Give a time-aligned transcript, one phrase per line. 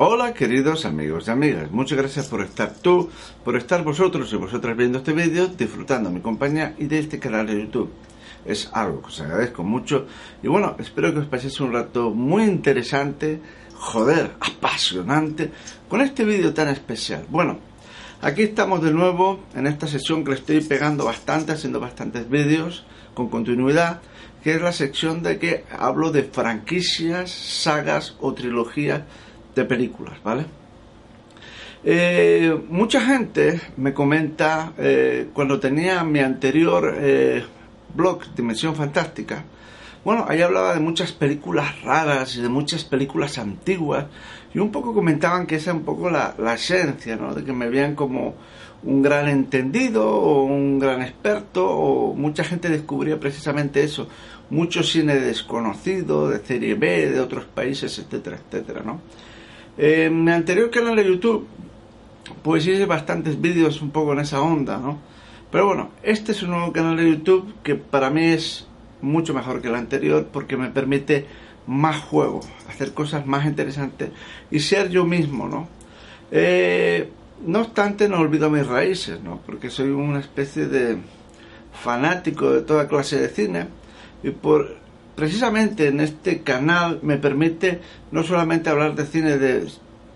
[0.00, 3.10] Hola queridos amigos y amigas, muchas gracias por estar tú,
[3.44, 7.48] por estar vosotros y vosotras viendo este vídeo, disfrutando mi compañía y de este canal
[7.48, 7.90] de YouTube.
[8.46, 10.06] Es algo que os agradezco mucho
[10.40, 13.40] y bueno, espero que os paséis un rato muy interesante,
[13.74, 15.50] joder, apasionante,
[15.88, 17.26] con este vídeo tan especial.
[17.28, 17.58] Bueno,
[18.22, 22.84] aquí estamos de nuevo en esta sesión que le estoy pegando bastante, haciendo bastantes vídeos
[23.14, 24.00] con continuidad,
[24.44, 29.02] que es la sección de que hablo de franquicias, sagas o trilogías
[29.58, 30.46] de películas, ¿vale?
[31.84, 37.44] Eh, mucha gente me comenta eh, cuando tenía mi anterior eh,
[37.94, 39.44] blog Dimensión Fantástica,
[40.04, 44.06] bueno, ahí hablaba de muchas películas raras y de muchas películas antiguas
[44.54, 47.34] y un poco comentaban que esa es un poco la, la esencia, ¿no?
[47.34, 48.34] De que me veían como
[48.82, 54.08] un gran entendido o un gran experto o mucha gente descubría precisamente eso,
[54.50, 59.00] mucho cine desconocido, de serie B, de otros países, etcétera, etcétera, ¿no?
[59.80, 61.46] En mi anterior canal de YouTube,
[62.42, 64.98] pues hice bastantes vídeos un poco en esa onda, ¿no?
[65.52, 68.66] Pero bueno, este es un nuevo canal de YouTube que para mí es
[69.00, 71.26] mucho mejor que el anterior porque me permite
[71.68, 74.10] más juego, hacer cosas más interesantes
[74.50, 75.68] y ser yo mismo, ¿no?
[76.32, 77.08] Eh,
[77.46, 79.40] no obstante, no olvido mis raíces, ¿no?
[79.46, 80.98] Porque soy una especie de
[81.72, 83.68] fanático de toda clase de cine
[84.24, 84.76] y por
[85.18, 87.80] precisamente en este canal me permite
[88.12, 89.68] no solamente hablar de cine de,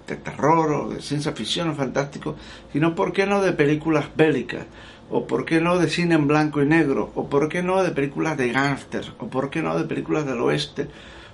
[0.07, 2.37] terror o de ciencia ficción o fantástico,
[2.73, 4.65] sino, ¿por qué no de películas bélicas?
[5.11, 7.11] ¿O por qué no de cine en blanco y negro?
[7.17, 9.11] ¿O por qué no de películas de gángsters?
[9.19, 10.87] ¿O por qué no de películas del oeste?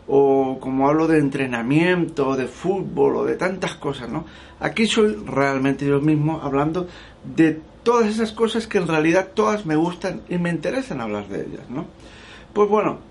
[0.07, 4.25] O como hablo de entrenamiento, de fútbol o de tantas cosas, ¿no?
[4.61, 6.89] Aquí soy realmente yo mismo hablando
[7.37, 11.43] de todas esas cosas que en realidad todas me gustan y me interesan hablar de
[11.43, 11.85] ellas, ¿no?
[12.55, 13.08] Pues bueno,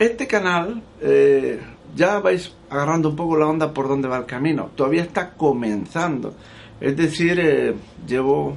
[0.00, 1.60] este canal eh,
[1.94, 4.70] ya vais agarrando un poco la onda por donde va el camino.
[4.74, 6.34] Todavía está comenzando.
[6.80, 7.74] Es decir, eh,
[8.08, 8.56] llevo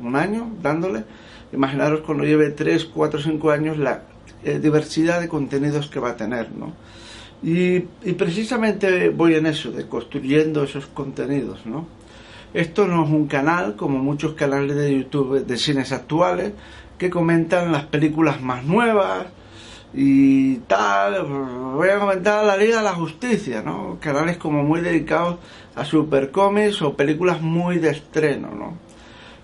[0.00, 1.04] un año dándole.
[1.52, 4.04] Imaginaros cuando lleve 3, 4, 5 años la
[4.44, 6.72] eh, diversidad de contenidos que va a tener, ¿no?
[7.42, 11.86] Y, y, precisamente voy en eso, de construyendo esos contenidos, ¿no?
[12.54, 16.52] Esto no es un canal como muchos canales de YouTube de cines actuales
[16.96, 19.26] que comentan las películas más nuevas,
[19.94, 23.98] y tal, voy a comentar la Liga de la Justicia, ¿no?
[24.00, 25.36] Canales como muy dedicados
[25.76, 28.76] a supercómics o películas muy de estreno, ¿no?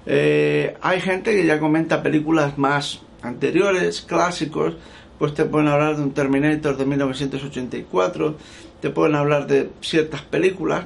[0.06, 4.74] Eh, hay gente que ya comenta películas más anteriores, clásicos,
[5.20, 8.36] pues te pueden hablar de un Terminator de 1984,
[8.80, 10.84] te pueden hablar de ciertas películas,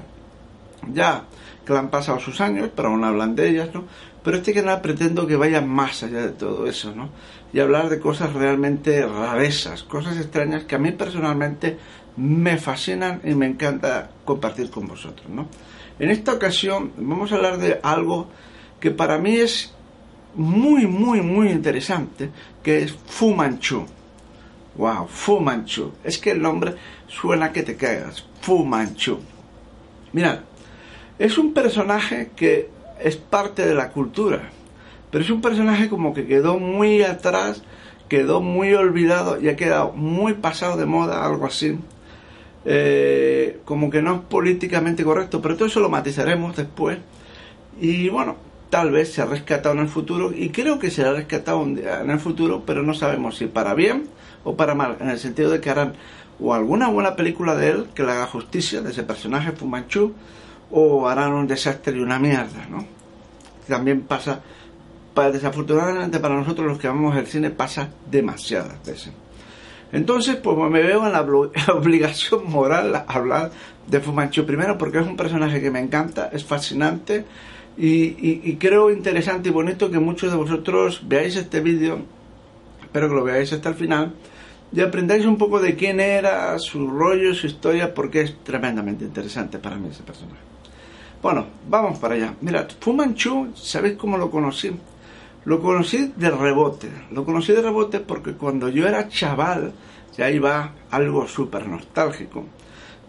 [0.92, 1.24] ya
[1.64, 3.84] que le han pasado sus años, pero aún hablan de ellas, ¿no?
[4.22, 7.08] Pero este canal pretendo que vaya más allá de todo eso, ¿no?
[7.54, 11.78] Y hablar de cosas realmente rarezas, cosas extrañas que a mí personalmente
[12.16, 15.46] me fascinan y me encanta compartir con vosotros, ¿no?
[15.98, 18.28] En esta ocasión vamos a hablar de algo
[18.80, 19.72] que para mí es
[20.34, 22.30] muy, muy, muy interesante,
[22.62, 23.86] que es Fu Manchu.
[24.76, 25.92] Wow, Fu Manchu.
[26.02, 26.74] Es que el nombre
[27.06, 28.24] suena que te caigas.
[28.40, 29.20] Fu Manchu.
[30.12, 30.40] Mirad,
[31.18, 32.68] es un personaje que
[33.00, 34.50] es parte de la cultura,
[35.14, 37.62] pero es un personaje como que quedó muy atrás,
[38.08, 41.78] quedó muy olvidado y ha quedado muy pasado de moda, algo así.
[42.64, 46.98] Eh, como que no es políticamente correcto, pero todo eso lo matizaremos después.
[47.80, 48.34] Y bueno,
[48.70, 52.10] tal vez se ha rescatado en el futuro y creo que se ha rescatado en
[52.10, 54.08] el futuro, pero no sabemos si para bien
[54.42, 55.92] o para mal, en el sentido de que harán
[56.40, 60.12] o alguna buena película de él que le haga justicia de ese personaje Fumanchu
[60.72, 62.84] o harán un desastre y una mierda, ¿no?
[63.68, 64.42] También pasa,
[65.14, 69.12] para, desafortunadamente para nosotros los que amamos el cine, pasa demasiadas veces.
[69.92, 71.22] Entonces, pues me veo en la
[71.72, 73.52] obligación moral hablar
[73.86, 77.24] de Fumanchu primero porque es un personaje que me encanta, es fascinante
[77.76, 82.00] y, creo interesante y bonito que muchos de vosotros veáis este vídeo,
[82.82, 84.14] espero que lo veáis hasta el final
[84.72, 89.58] y aprendáis un poco de quién era, su rollo, su historia, porque es tremendamente interesante
[89.58, 90.40] para mí ese personaje.
[91.22, 92.34] Bueno, vamos para allá.
[92.40, 94.72] Mirad, Fu Manchu, ¿sabéis cómo lo conocí?
[95.44, 96.90] Lo conocí de rebote.
[97.10, 99.72] Lo conocí de rebote porque cuando yo era chaval,
[100.16, 102.44] ya iba algo súper nostálgico.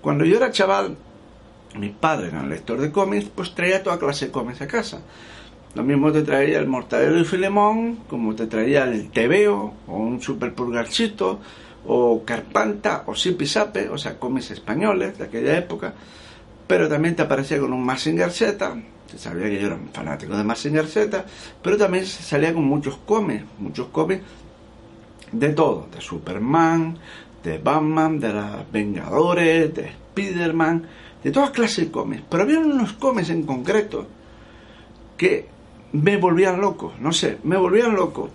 [0.02, 0.98] Cuando yo era chaval,
[1.78, 5.02] mi padre era lector de cómics, pues traía toda clase de cómics a casa.
[5.76, 10.22] Lo mismo te traía el Mortadelo y Filemón, como te traía el Tebeo, o un
[10.22, 11.40] Super Purgarcito,
[11.86, 15.94] o Carpanta, o Sipisape, o sea, cómics españoles de aquella época.
[16.68, 18.76] Pero también te aparecía con un Massinger Z,
[19.08, 21.26] se sabía que yo era un fanático de Massinger Z,
[21.62, 24.24] pero también salía con muchos cómics, muchos cómics
[25.32, 26.98] de todo, de Superman,
[27.44, 30.84] de Batman, de los Vengadores, de Spiderman,
[31.24, 32.24] de todas clases de cómics.
[32.30, 34.08] Pero había unos cómics en concreto
[35.18, 35.48] que
[35.94, 38.30] me volvían loco, no sé, me volvían loco.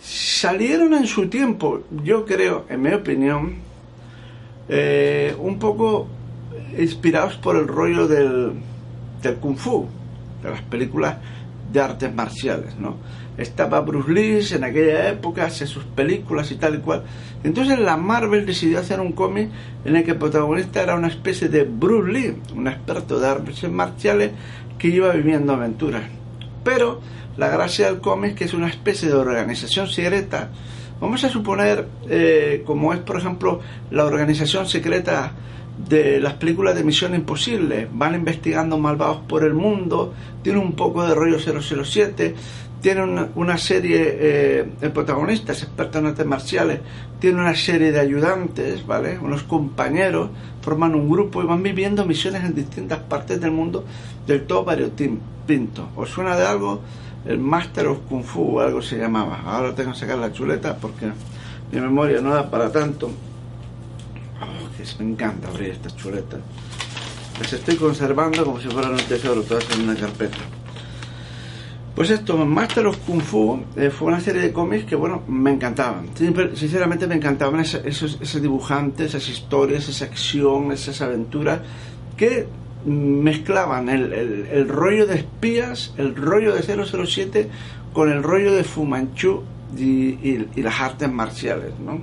[0.00, 3.56] Salieron en su tiempo, yo creo, en mi opinión,
[4.68, 6.08] eh, un poco
[6.78, 8.52] inspirados por el rollo del,
[9.22, 9.88] del kung fu,
[10.42, 11.16] de las películas
[11.72, 12.96] de artes marciales, ¿no?
[13.36, 17.04] Estaba Bruce Lee en aquella época, hace sus películas y tal y cual.
[17.44, 19.50] Entonces la Marvel decidió hacer un cómic
[19.84, 23.70] en el que el protagonista era una especie de Bruce Lee, un experto de artes
[23.70, 24.32] marciales
[24.78, 26.02] que iba viviendo aventuras.
[26.64, 27.00] Pero
[27.36, 30.48] la gracia del cómic es que es una especie de organización secreta.
[31.00, 33.60] Vamos a suponer, eh, como es por ejemplo
[33.90, 35.32] la organización secreta
[35.86, 37.88] de las películas de Misión Imposible.
[37.92, 42.34] Van investigando malvados por el mundo, tiene un poco de rollo 007,
[42.80, 46.80] tiene una, serie, eh, el protagonista es experto en artes marciales,
[47.18, 49.18] tiene una serie de ayudantes, ¿vale?
[49.18, 50.30] Unos compañeros,
[50.62, 53.84] forman un grupo y van viviendo misiones en distintas partes del mundo
[54.26, 55.88] del todo variopinto.
[55.96, 56.82] ¿Os suena de algo?
[57.24, 59.42] El Master of Kung Fu o algo se llamaba.
[59.44, 61.06] Ahora tengo que sacar la chuleta porque
[61.72, 63.10] mi memoria no da para tanto
[64.98, 66.40] me encanta abrir estas chuletas.
[67.40, 70.38] Las estoy conservando como si fueran un tesoro, todas en una carpeta.
[71.94, 75.50] Pues esto, Master of Kung Fu, eh, fue una serie de cómics que, bueno, me
[75.50, 76.10] encantaban.
[76.54, 81.60] Sinceramente me encantaban esos, esos, dibujantes, esas historias, esa acción, esas aventuras
[82.16, 82.46] que
[82.86, 87.48] mezclaban el, el, rollo de espías, el rollo de 007
[87.92, 89.42] con el rollo de Fu Manchu
[89.76, 90.14] y,
[90.54, 92.00] y las artes marciales, ¿no?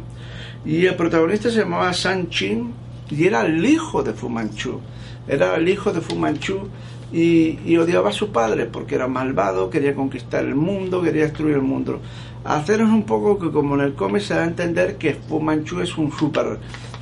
[0.65, 2.73] Y el protagonista se llamaba San Chin
[3.09, 4.79] y era el hijo de Fu Manchu.
[5.27, 6.67] Era el hijo de Fu Manchu
[7.13, 11.61] y, odiaba a su padre porque era malvado, quería conquistar el mundo, quería destruir el
[11.61, 11.99] mundo.
[12.43, 15.81] Haceros un poco que como en el cómic se da a entender que Fu Manchu
[15.81, 16.59] es un súper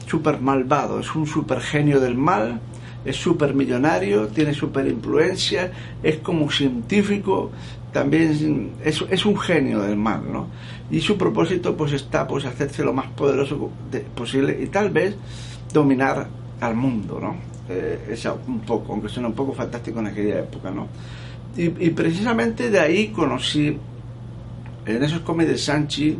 [0.08, 2.60] super malvado, es un super genio del mal,
[3.06, 5.72] es súper millonario, tiene súper influencia,
[6.02, 7.52] es como científico,
[7.92, 10.48] también es, es, un genio del mal, ¿no?
[10.90, 13.70] Y su propósito pues está pues hacerse lo más poderoso
[14.16, 15.16] posible y tal vez
[15.72, 16.28] dominar
[16.60, 17.36] al mundo, ¿no?
[17.70, 20.88] Eh, es un poco, aunque suena un poco fantástico en aquella época, ¿no?
[21.56, 23.78] Y, precisamente de ahí conocí,
[24.88, 26.18] en esos cómics de Sanchi,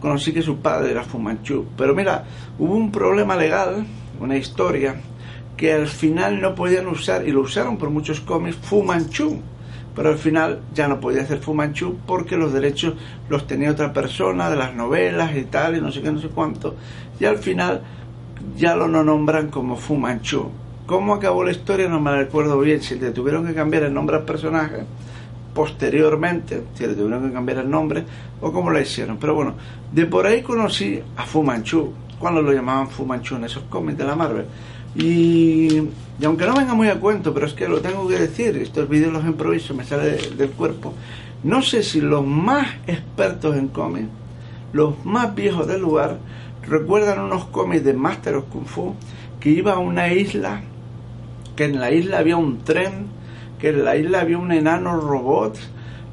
[0.00, 1.66] conocí que su padre era Fumanchu.
[1.76, 2.24] Pero mira,
[2.58, 3.86] hubo un problema legal,
[4.20, 4.96] una historia,
[5.56, 9.40] que al final no podían usar, y lo usaron por muchos cómics, Fumanchu
[9.94, 12.94] pero al final ya no podía hacer Fumanchu porque los derechos
[13.28, 16.28] los tenía otra persona de las novelas y tal, y no sé qué, no sé
[16.28, 16.74] cuánto,
[17.20, 17.82] y al final
[18.56, 20.50] ya lo no nombran como Fumanchu.
[20.86, 21.88] ¿Cómo acabó la historia?
[21.88, 24.84] No me recuerdo bien, si le tuvieron que cambiar el nombre al personaje
[25.54, 28.04] posteriormente, si le tuvieron que cambiar el nombre,
[28.40, 29.16] o cómo lo hicieron.
[29.18, 29.54] Pero bueno,
[29.92, 34.16] de por ahí conocí a Fumanchu, cuando lo llamaban Fumanchu en esos cómics de la
[34.16, 34.46] Marvel.
[34.96, 35.88] Y,
[36.24, 39.12] aunque no venga muy a cuento, pero es que lo tengo que decir, estos vídeos
[39.12, 40.94] los improviso, me sale del cuerpo.
[41.42, 44.08] No sé si los más expertos en cómics,
[44.72, 46.18] los más viejos del lugar,
[46.66, 48.94] recuerdan unos cómics de Master of Kung Fu
[49.40, 50.62] que iba a una isla,
[51.56, 53.08] que en la isla había un tren,
[53.58, 55.58] que en la isla había un enano robot,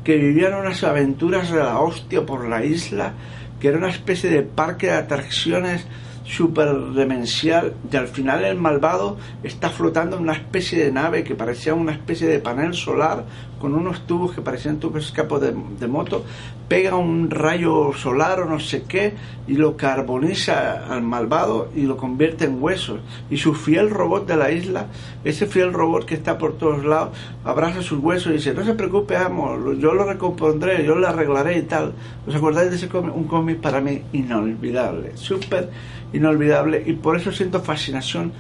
[0.04, 3.14] que vivían unas aventuras de la hostia por la isla,
[3.60, 5.86] que era una especie de parque de atracciones
[6.26, 11.36] super demencial y al final el malvado está flotando en una especie de nave que
[11.36, 13.26] parecía una especie de panel solar
[13.62, 16.26] con unos tubos que parecían tubos escapos de, de moto,
[16.68, 19.14] pega un rayo solar o no sé qué
[19.48, 23.00] y lo carboniza al malvado y lo convierte en huesos.
[23.30, 24.88] Y su fiel robot de la isla,
[25.24, 27.16] ese fiel robot que está por todos lados,
[27.46, 31.60] abraza sus huesos y dice, no se preocupe, amo, yo lo recompondré, yo lo arreglaré
[31.60, 31.94] y tal.
[32.28, 33.16] ¿Os acordáis de ese cómic?
[33.16, 35.70] Un cómic para mí inolvidable, súper
[36.14, 38.32] inolvidable y por eso siento fascinación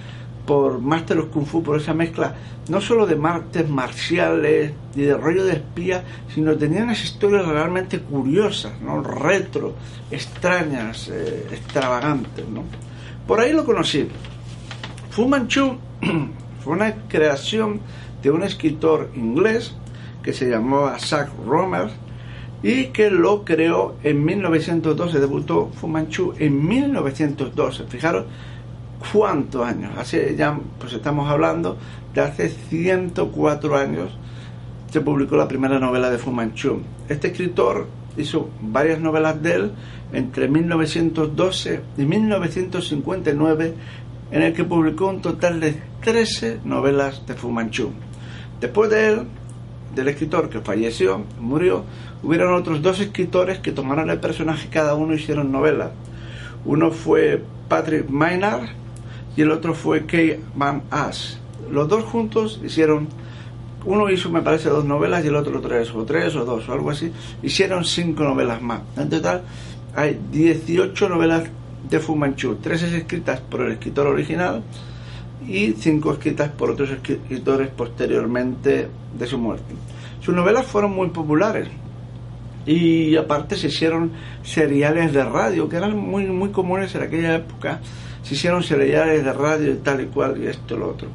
[0.51, 2.35] por Master of Kung Fu, por esa mezcla
[2.67, 6.03] no solo de martes marciales y de rollo de espía,
[6.35, 9.01] sino tenía unas historias realmente curiosas, ¿no?
[9.01, 9.75] retro,
[10.11, 12.45] extrañas, eh, extravagantes.
[12.49, 12.65] ¿no?
[13.25, 14.09] Por ahí lo conocí.
[15.11, 15.77] Fu Manchu
[16.65, 17.79] fue una creación
[18.21, 19.73] de un escritor inglés
[20.21, 21.91] que se llamó Zach Romer
[22.61, 27.85] y que lo creó en 1912, debutó Fu Manchu en 1912.
[27.87, 28.25] Fijaros
[29.11, 31.77] cuántos años, hace ya, pues estamos hablando
[32.13, 34.11] de hace 104 años
[34.91, 36.81] se publicó la primera novela de Fu Manchu.
[37.07, 39.71] Este escritor hizo varias novelas de él
[40.11, 43.73] entre 1912 y 1959,
[44.31, 47.91] en el que publicó un total de 13 novelas de Fu Manchu.
[48.59, 49.21] Después de él,
[49.95, 51.85] del escritor que falleció, murió,
[52.21, 55.91] hubieron otros dos escritores que tomaron el personaje, cada uno hicieron novelas.
[56.65, 58.67] Uno fue Patrick Maynard
[59.35, 61.39] y el otro fue Kay Van Ass.
[61.69, 63.07] Los dos juntos hicieron,
[63.85, 66.73] uno hizo me parece dos novelas y el otro tres, o tres o dos o
[66.73, 67.11] algo así.
[67.41, 68.81] Hicieron cinco novelas más.
[68.97, 69.43] En total
[69.95, 71.43] hay 18 novelas
[71.89, 74.63] de Fu Manchu, tres escritas por el escritor original
[75.47, 79.73] y cinco escritas por otros escritores posteriormente de su muerte.
[80.21, 81.67] Sus novelas fueron muy populares
[82.65, 84.11] y aparte se hicieron
[84.43, 87.79] seriales de radio que eran muy muy comunes en aquella época.
[88.23, 91.07] Se hicieron seriales de radio y tal y cual y esto y lo otro.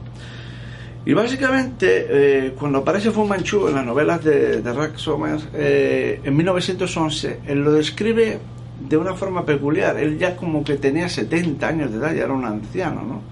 [1.07, 6.21] Y básicamente, eh, cuando aparece Fu Manchu en las novelas de, de Rack Somers, eh,
[6.25, 8.41] en 1911, él lo describe
[8.89, 9.97] de una forma peculiar.
[9.99, 13.23] Él ya como que tenía 70 años de edad, ya era un anciano, ¿no?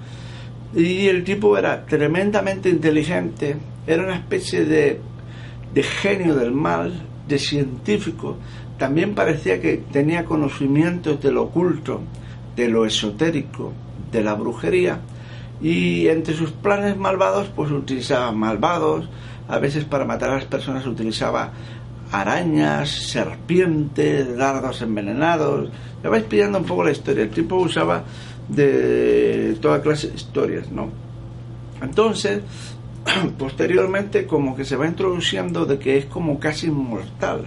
[0.80, 5.00] Y el tipo era tremendamente inteligente, era una especie de,
[5.72, 8.36] de genio del mal, de científico.
[8.78, 12.02] También parecía que tenía conocimientos de lo oculto,
[12.56, 13.72] de lo esotérico,
[14.12, 15.00] de la brujería.
[15.62, 19.08] Y entre sus planes malvados, pues utilizaba malvados,
[19.48, 21.52] a veces para matar a las personas utilizaba
[22.10, 25.70] arañas, serpientes, dardos envenenados.
[26.02, 27.24] Ya vais pillando un poco la historia.
[27.24, 28.04] El tipo usaba
[28.48, 30.90] de toda clase de historias, ¿no?
[31.82, 32.40] Entonces,
[33.38, 37.44] posteriormente como que se va introduciendo de que es como casi inmortal.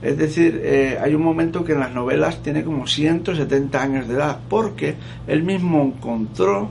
[0.00, 4.14] Es decir, eh, hay un momento que en las novelas tiene como 170 años de
[4.14, 4.94] edad, porque
[5.26, 6.68] él mismo encontró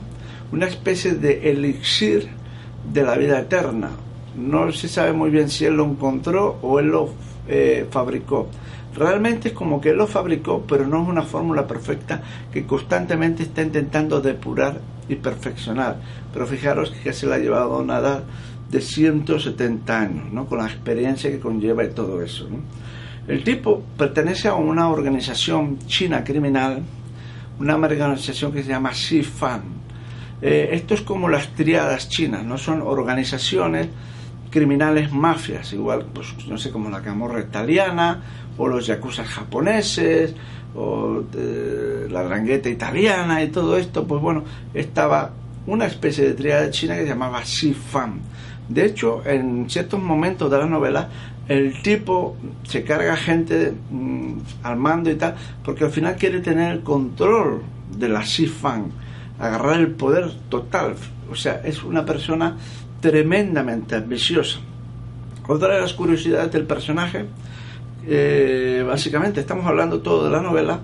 [0.52, 2.30] una especie de elixir
[2.92, 3.90] de la vida eterna.
[4.38, 7.10] No se sabe muy bien si él lo encontró o él lo
[7.48, 8.48] eh, fabricó.
[8.96, 13.44] Realmente es como que él lo fabricó, pero no es una fórmula perfecta que constantemente
[13.44, 14.80] está intentando depurar
[15.10, 15.98] y perfeccionar.
[16.34, 18.24] Pero fijaros que se le ha llevado a una edad
[18.72, 20.46] de 170 años, ¿no?
[20.46, 22.48] con la experiencia que conlleva y todo eso.
[23.28, 26.82] El tipo pertenece a una organización china criminal,
[27.60, 29.64] una organización que se llama Xifan.
[30.42, 33.88] Eh, esto es como las triadas chinas, no son organizaciones
[34.50, 38.24] criminales mafias, igual, pues no sé, como la camorra italiana
[38.58, 40.34] o los yakuza japoneses,
[40.76, 41.24] o
[42.10, 44.44] la drangueta italiana y todo esto, pues bueno,
[44.74, 45.32] estaba
[45.66, 48.20] una especie de triada china que se llamaba Sifan.
[48.70, 51.10] De hecho, en ciertos momentos de la novela,
[51.48, 56.72] el tipo se carga gente mm, al mando y tal, porque al final quiere tener
[56.72, 57.62] el control
[57.98, 58.92] de la Sifan,
[59.40, 60.96] agarrar el poder total.
[61.32, 62.58] O sea, es una persona
[63.00, 64.60] tremendamente ambiciosa.
[65.48, 67.26] Otra de las curiosidades del personaje
[68.10, 70.80] eh, básicamente estamos hablando todo de la novela,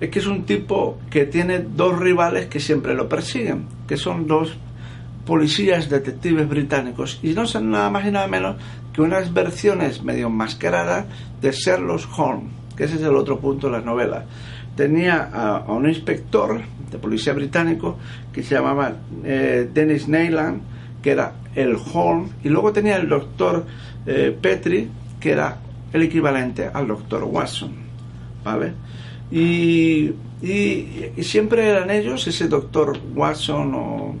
[0.00, 4.26] es que es un tipo que tiene dos rivales que siempre lo persiguen, que son
[4.26, 4.54] dos
[5.26, 8.56] policías detectives británicos y no son nada más y nada menos
[8.92, 11.06] que unas versiones medio enmascaradas
[11.40, 14.24] de Sherlock Holmes, que ese es el otro punto de la novela.
[14.76, 17.98] Tenía a, un inspector de policía británico
[18.32, 18.94] que se llamaba
[19.24, 20.62] eh, Dennis Neyland,
[21.02, 23.64] que era el Holmes, y luego tenía el doctor
[24.06, 25.58] eh, Petri, que era
[25.92, 27.72] el equivalente al doctor Watson,
[28.44, 28.72] ¿vale?
[29.30, 34.14] Y, y, siempre eran ellos, ese doctor Watson o,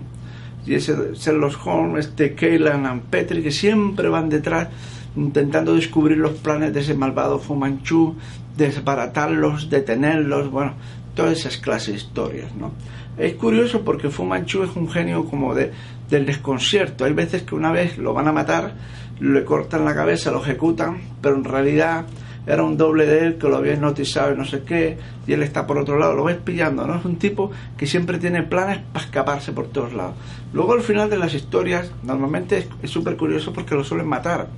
[0.66, 4.68] y ese Sherlock Holmes, este Kaylan and Petri, que siempre van detrás
[5.16, 8.14] intentando descubrir los planes de ese malvado Fu Manchu,
[8.56, 10.74] desbaratarlos, detenerlos, bueno,
[11.14, 12.72] todas esas clases de historias, ¿no?
[13.18, 15.72] Es curioso porque Fu Manchu es un genio como de,
[16.08, 17.04] del desconcierto.
[17.04, 18.74] Hay veces que una vez lo van a matar
[19.20, 22.06] le cortan la cabeza, lo ejecutan, pero en realidad
[22.46, 25.42] era un doble de él que lo había hipnotizado y no sé qué, y él
[25.42, 26.96] está por otro lado, lo ves pillando, ¿no?
[26.96, 30.14] Es un tipo que siempre tiene planes para escaparse por todos lados.
[30.52, 34.48] Luego al final de las historias, normalmente es súper curioso porque lo suelen matar,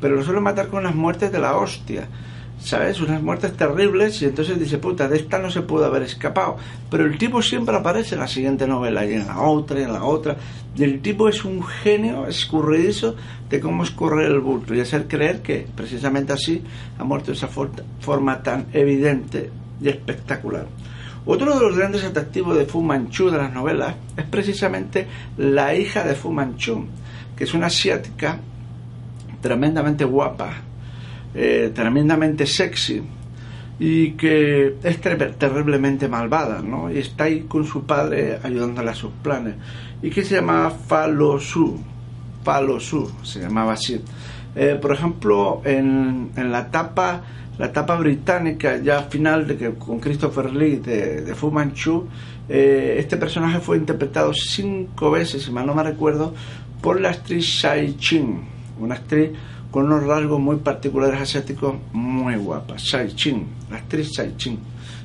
[0.00, 2.08] pero lo suelen matar con las muertes de la hostia.
[2.64, 3.00] ¿sabes?
[3.00, 6.56] Unas muertes terribles y entonces dice, puta, de esta no se pudo haber escapado.
[6.90, 9.92] Pero el tipo siempre aparece en la siguiente novela y en la otra y en
[9.92, 10.36] la otra.
[10.74, 13.16] Y el tipo es un genio escurridizo
[13.54, 16.62] de cómo escurre el bulto y hacer creer que precisamente así
[16.98, 20.66] ha muerto de esa forma tan evidente y espectacular.
[21.24, 25.06] Otro de los grandes atractivos de Fu Manchu de las novelas es precisamente
[25.38, 26.86] la hija de Fu Manchu,
[27.36, 28.40] que es una asiática
[29.40, 30.52] tremendamente guapa,
[31.34, 33.02] eh, tremendamente sexy
[33.78, 36.90] y que es terriblemente malvada, ¿no?
[36.90, 39.54] Y está ahí con su padre ayudándole a sus planes.
[40.02, 41.80] Y que se llamaba Falosu,
[42.44, 44.00] Falosu, se llamaba así.
[44.54, 47.22] Eh, por ejemplo, en, en, la etapa
[47.58, 52.06] la etapa británica ya final de que con Christopher Lee de, de Fu Manchu,
[52.48, 56.34] eh, este personaje fue interpretado cinco veces, si mal no me recuerdo,
[56.80, 58.40] por la actriz Shai Chin,
[58.80, 59.30] una actriz
[59.70, 64.58] con unos rasgos muy particulares asiáticos muy guapa, Shai Chin, la actriz Shai Chin,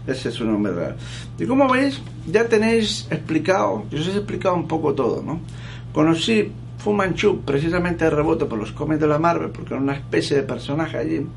[0.08, 0.96] ese es su nombre real.
[1.38, 5.40] Y como veis, ya tenéis explicado, yo os he explicado un poco todo, ¿no?
[5.94, 9.96] Conocí Fu Manchu precisamente de rebote por los cómics de la Marvel, porque era una
[9.96, 11.28] especie de personaje allí,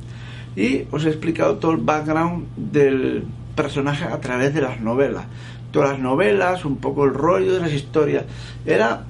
[0.57, 5.25] y os he explicado todo el background del personaje a través de las novelas.
[5.73, 8.25] Todas las novelas, un poco el rollo de las historias.
[8.65, 9.05] Era.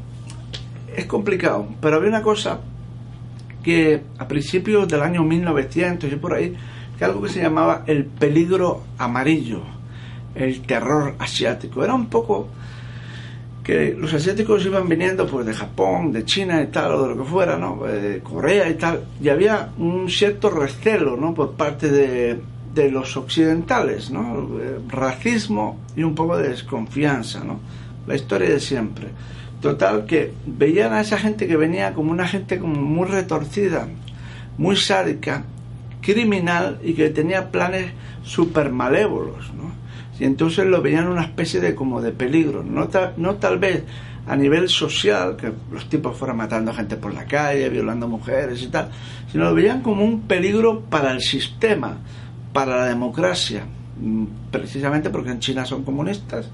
[0.97, 2.61] Es complicado, pero había una cosa
[3.62, 6.55] que a principios del año 1900 y por ahí,
[6.99, 9.62] que algo que se llamaba el peligro amarillo,
[10.35, 11.83] el terror asiático.
[11.83, 12.49] Era un poco
[13.62, 17.23] que los asiáticos iban viniendo pues de Japón, de China y tal, o de lo
[17.23, 17.83] que fuera, ¿no?
[17.88, 21.33] Eh, Corea y tal, y había un cierto recelo, ¿no?
[21.33, 22.40] Por parte de,
[22.75, 24.49] de los occidentales, ¿no?
[24.61, 27.61] Eh, racismo y un poco de desconfianza, ¿no?
[28.07, 29.09] La historia de siempre.
[29.61, 33.87] Total, que veían a esa gente que venía como una gente como muy retorcida,
[34.59, 35.45] muy sádica,
[36.00, 37.92] criminal y que tenía planes
[38.25, 39.82] súper malévolos, ¿no?
[40.23, 43.83] Y entonces lo veían una especie de como de peligro, no, no tal vez
[44.25, 48.69] a nivel social, que los tipos fueran matando gente por la calle, violando mujeres y
[48.69, 48.88] tal,
[49.33, 51.97] sino lo veían como un peligro para el sistema,
[52.52, 53.64] para la democracia,
[54.00, 56.49] mm, precisamente porque en China son comunistas,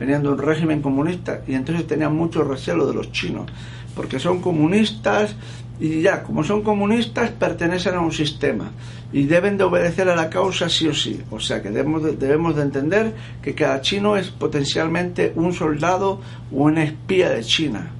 [0.00, 3.46] venían de un régimen comunista y entonces tenían mucho recelo de los chinos,
[3.94, 5.36] porque son comunistas
[5.78, 8.70] y ya, como son comunistas, pertenecen a un sistema
[9.12, 11.22] y deben de obedecer a la causa sí o sí.
[11.30, 16.20] O sea que debemos de, debemos de entender que cada chino es potencialmente un soldado
[16.52, 17.90] o una espía de China.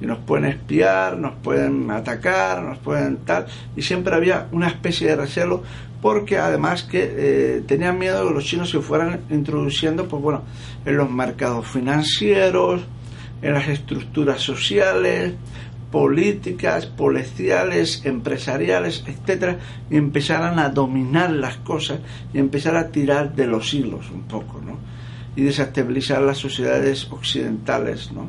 [0.00, 3.46] Y nos pueden espiar, nos pueden atacar, nos pueden tal.
[3.76, 5.62] Y siempre había una especie de recelo
[6.02, 10.42] porque además que eh, tenían miedo de que los chinos se fueran introduciendo, pues bueno,
[10.84, 12.82] en los mercados financieros,
[13.40, 15.34] en las estructuras sociales,
[15.92, 19.58] políticas, policiales, empresariales, etcétera,
[19.90, 22.00] y empezaran a dominar las cosas
[22.34, 24.78] y empezar a tirar de los hilos un poco, ¿no?
[25.36, 28.26] Y desestabilizar las sociedades occidentales, ¿no?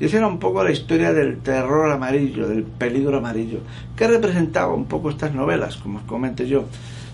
[0.00, 3.58] Y esa era un poco la historia del terror amarillo, del peligro amarillo.
[3.94, 6.64] que representaba un poco estas novelas, como os comenté yo?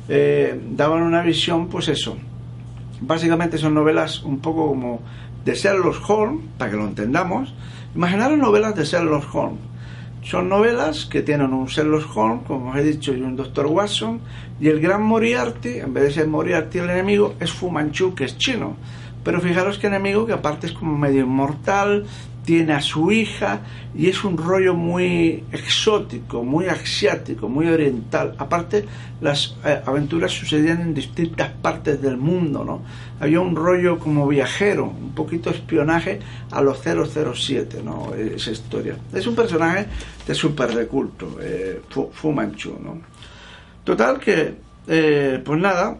[0.08, 2.16] Eh, daban una visión, pues eso.
[3.00, 5.00] Básicamente son novelas un poco como
[5.44, 7.54] de Sherlock Holmes, para que lo entendamos.
[7.94, 9.60] Imaginaros novelas de Sherlock Holmes
[10.28, 13.66] son novelas que tienen un Sherlock Holmes, como os he dicho, y un Dr.
[13.66, 14.20] Watson,
[14.60, 18.24] y el gran Moriarty, en vez de ser Moriarty el enemigo, es Fu Manchu, que
[18.24, 18.76] es chino.
[19.22, 22.06] Pero fijaros que enemigo que aparte es como medio inmortal,
[22.46, 23.60] tiene a su hija
[23.94, 28.36] y es un rollo muy exótico, muy asiático, muy oriental.
[28.38, 28.86] Aparte,
[29.20, 32.82] las eh, aventuras sucedían en distintas partes del mundo, ¿no?
[33.18, 36.20] Había un rollo como viajero, un poquito espionaje
[36.52, 38.14] a los 007, ¿no?
[38.14, 38.96] Esa historia.
[39.12, 39.86] Es un personaje
[40.26, 41.82] de súper de culto, eh,
[42.32, 43.00] Manchu, ¿no?
[43.82, 44.54] Total que,
[44.86, 45.96] eh, pues nada,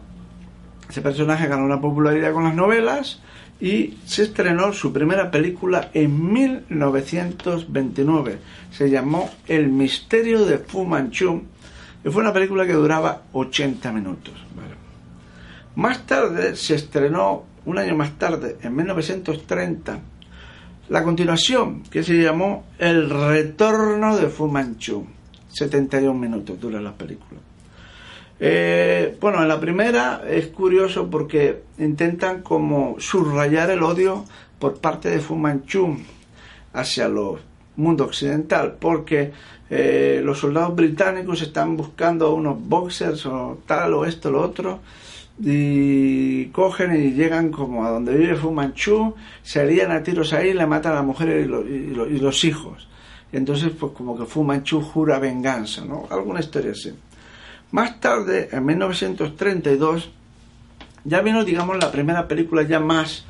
[0.89, 3.19] ese personaje ganó una popularidad con las novelas
[3.59, 8.37] y se estrenó su primera película en 1929.
[8.71, 11.43] Se llamó El misterio de Fu Manchu
[12.03, 14.33] y fue una película que duraba 80 minutos.
[15.75, 19.99] Más tarde se estrenó, un año más tarde, en 1930,
[20.89, 25.05] la continuación que se llamó El retorno de Fu Manchu.
[25.49, 27.39] 71 minutos dura la película.
[28.39, 34.25] Eh, bueno, en la primera es curioso porque intentan como subrayar el odio
[34.59, 35.97] por parte de Fu Manchu
[36.73, 37.15] hacia el
[37.75, 39.31] mundo occidental, porque
[39.69, 44.79] eh, los soldados británicos están buscando unos boxers o tal o esto lo otro
[45.39, 50.53] y cogen y llegan como a donde vive Fu Manchu, se harían a tiros ahí,
[50.53, 52.87] le matan a la mujer y, y los hijos.
[53.31, 56.07] Y entonces pues como que Fu Manchu jura venganza, ¿no?
[56.09, 56.93] Alguna historia así.
[57.71, 60.09] Más tarde, en 1932,
[61.03, 63.25] ya vino, digamos, la primera película ya más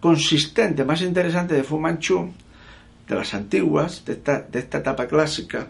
[0.00, 2.32] consistente, más interesante de Fu Manchu,
[3.08, 5.68] de las antiguas, de esta, de esta etapa clásica,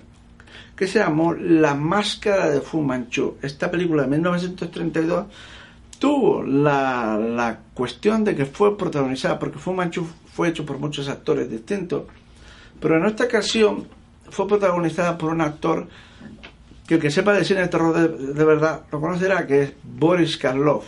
[0.76, 3.36] que se llamó La Máscara de Fu Manchu.
[3.40, 5.26] Esta película de 1932
[5.98, 11.08] tuvo la, la cuestión de que fue protagonizada, porque Fu Manchu fue hecho por muchos
[11.08, 12.04] actores distintos,
[12.80, 13.86] pero en esta ocasión
[14.30, 15.88] fue protagonizada por un actor
[16.92, 20.36] que el que sepa de cine de terror de, verdad lo conocerá, que es Boris
[20.36, 20.84] Karloff,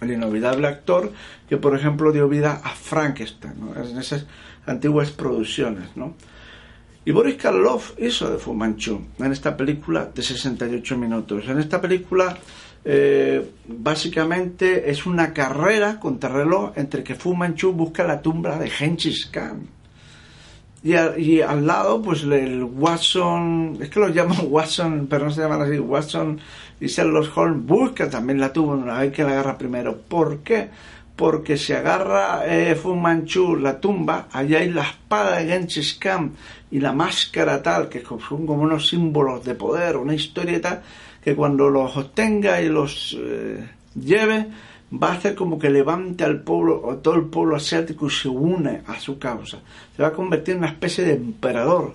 [0.00, 1.12] el inolvidable actor
[1.46, 4.24] que, por ejemplo, dio vida a Frankenstein, en esas
[4.64, 5.94] antiguas producciones.
[5.96, 6.14] ¿no?
[7.04, 11.46] Y Boris Karloff hizo de Fu Manchu en esta película de 68 minutos.
[11.46, 12.38] En esta película
[12.82, 18.70] eh, básicamente es una carrera contra reloj entre que Fu Manchu busca la tumba de
[18.70, 19.68] Genghis Khan.
[20.84, 25.62] Y, al lado, pues el Watson, es que lo llaman Watson, pero no se llaman
[25.62, 26.40] así, Watson
[26.80, 29.96] y Sherlock Holmes busca también la tumba, una vez que la agarra primero.
[29.96, 30.68] ¿Por qué?
[31.14, 36.32] Porque si agarra eh, Fu Manchu la tumba, allá hay la espada de Genghis Khan
[36.72, 40.82] y la máscara tal, que son como unos símbolos de poder, una historia
[41.22, 43.64] que cuando los obtenga y los eh,
[43.94, 44.48] lleve,
[44.92, 48.28] va a hacer como que levante al pueblo, o todo el pueblo asiático y se
[48.28, 49.58] une a su causa.
[49.96, 51.94] Se va a convertir en una especie de emperador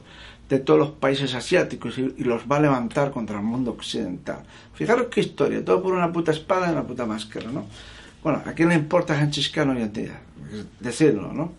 [0.49, 4.39] de todos los países asiáticos y, los va a levantar contra el mundo occidental.
[4.73, 7.65] Fijaros qué historia, todo por una puta espada y una puta máscara, ¿no?
[8.23, 10.19] Bueno, ¿a quién le importa Khan hoy en día?
[10.79, 11.51] Decirlo, ¿no?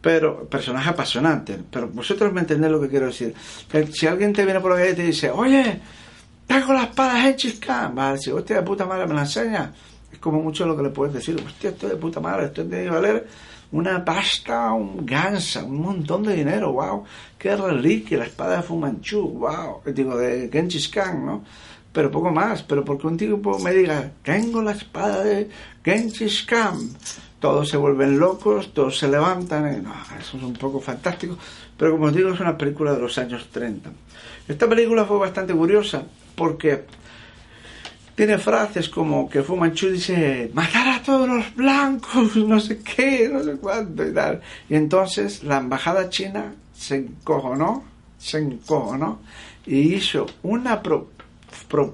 [0.00, 3.34] Pero, personaje apasionante, pero vosotros me entendéis lo que quiero decir.
[3.92, 5.80] si alguien te viene por la calle y te dice, oye,
[6.46, 9.72] tengo la espada de Genghis Khan, va a decir, hostia, puta madre, me la enseña
[10.20, 13.26] como mucho lo que le puedes decir, hostia, esto de puta madre, esto que valer
[13.70, 17.04] una pasta, un gansa, un montón de dinero, wow,
[17.38, 21.44] qué reliquia, la espada de Fumanchu, wow, digo, de Genghis Khan, ¿no?
[21.92, 25.48] Pero poco más, pero porque un tipo me diga, tengo la espada de
[25.84, 26.78] Genghis Khan,
[27.40, 31.36] todos se vuelven locos, todos se levantan, no, eso es un poco fantástico,
[31.76, 33.90] pero como os digo, es una película de los años 30.
[34.48, 36.02] Esta película fue bastante curiosa
[36.34, 36.84] porque
[38.18, 43.30] tiene frases como que Fu Manchu dice, matar a todos los blancos, no sé qué,
[43.32, 44.40] no sé cuánto y tal.
[44.68, 47.84] Y entonces la embajada china se encojonó,
[48.18, 49.20] se encojonó
[49.64, 50.82] y hizo una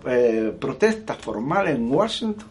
[0.07, 2.49] eh, protesta formal en Washington,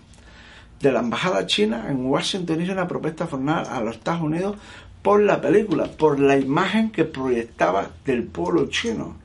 [0.80, 4.56] de la embajada china en Washington hizo una protesta formal a los Estados Unidos
[5.02, 9.16] por la película, por la imagen que proyectaba del pueblo chino.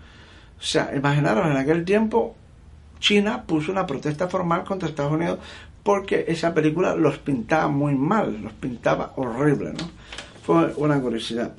[0.59, 2.38] O sea, imaginaros en aquel tiempo
[2.99, 5.39] China puso una protesta formal contra Estados Unidos
[5.83, 9.91] porque esa película los pintaba muy mal, los pintaba horrible, ¿no?
[10.43, 11.53] Fue una curiosidad.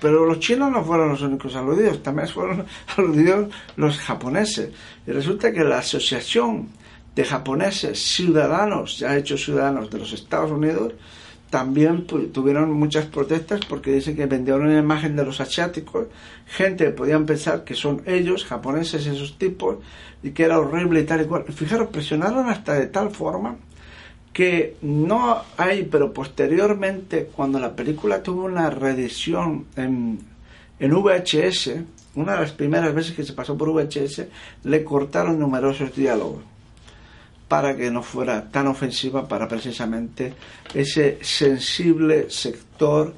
[0.00, 2.64] pero los chinos no fueron los únicos aludidos, también fueron
[2.96, 4.70] aludidos los japoneses.
[5.06, 6.68] Y resulta que la Asociación
[7.14, 10.92] de Japoneses Ciudadanos, ya hechos ciudadanos de los Estados Unidos,
[11.52, 16.06] también tuvieron muchas protestas porque dicen que vendieron una imagen de los asiáticos,
[16.46, 19.76] gente podían pensar que son ellos, japoneses, esos tipos,
[20.22, 21.44] y que era horrible y tal y cual.
[21.44, 23.56] Fijaros, presionaron hasta de tal forma
[24.32, 30.20] que no hay, pero posteriormente, cuando la película tuvo una reedición en,
[30.78, 31.72] en VHS,
[32.14, 34.22] una de las primeras veces que se pasó por VHS,
[34.64, 36.44] le cortaron numerosos diálogos
[37.52, 40.32] para que no fuera tan ofensiva para precisamente
[40.72, 43.12] ese sensible sector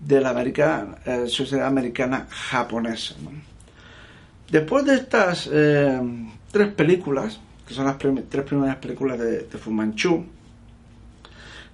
[0.00, 3.14] de la eh, sociedad americana japonesa.
[4.50, 6.00] Después de estas eh,
[6.50, 10.24] tres películas, que son las tres primeras películas de, de Fu Manchu,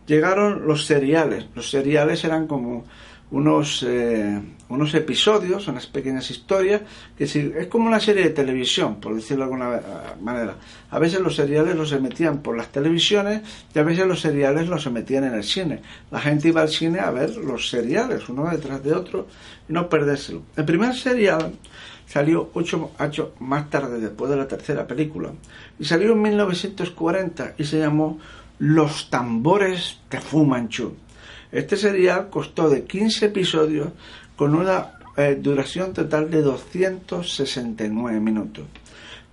[0.07, 1.47] llegaron los seriales.
[1.55, 2.85] Los seriales eran como
[3.33, 6.83] unos, eh, unos episodios, unas pequeñas historias,
[7.17, 9.81] que es como una serie de televisión, por decirlo de alguna
[10.21, 10.57] manera.
[10.91, 13.41] A veces los seriales los emitían por las televisiones
[13.75, 15.81] y a veces los seriales los emitían en el cine.
[16.11, 19.27] La gente iba al cine a ver los seriales, uno detrás de otro,
[19.67, 20.43] y no perdérselo.
[20.55, 21.55] El primer serial
[22.07, 25.31] salió ocho años más tarde, después de la tercera película,
[25.79, 28.19] y salió en 1940 y se llamó
[28.59, 30.95] Los tambores de Fu Manchu.
[31.53, 33.89] Este serial costó de 15 episodios
[34.37, 38.65] con una eh, duración total de 269 minutos,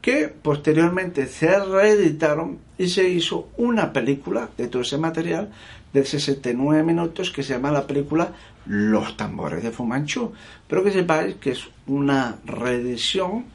[0.01, 5.49] que posteriormente se reeditaron y se hizo una película de todo ese material
[5.93, 8.33] de 69 minutos que se llama la película
[8.65, 10.33] Los tambores de Fumanchu.
[10.67, 13.45] Pero que sepáis que es una reedición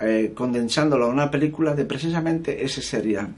[0.00, 3.28] eh, condensándola a una película de precisamente ese serial.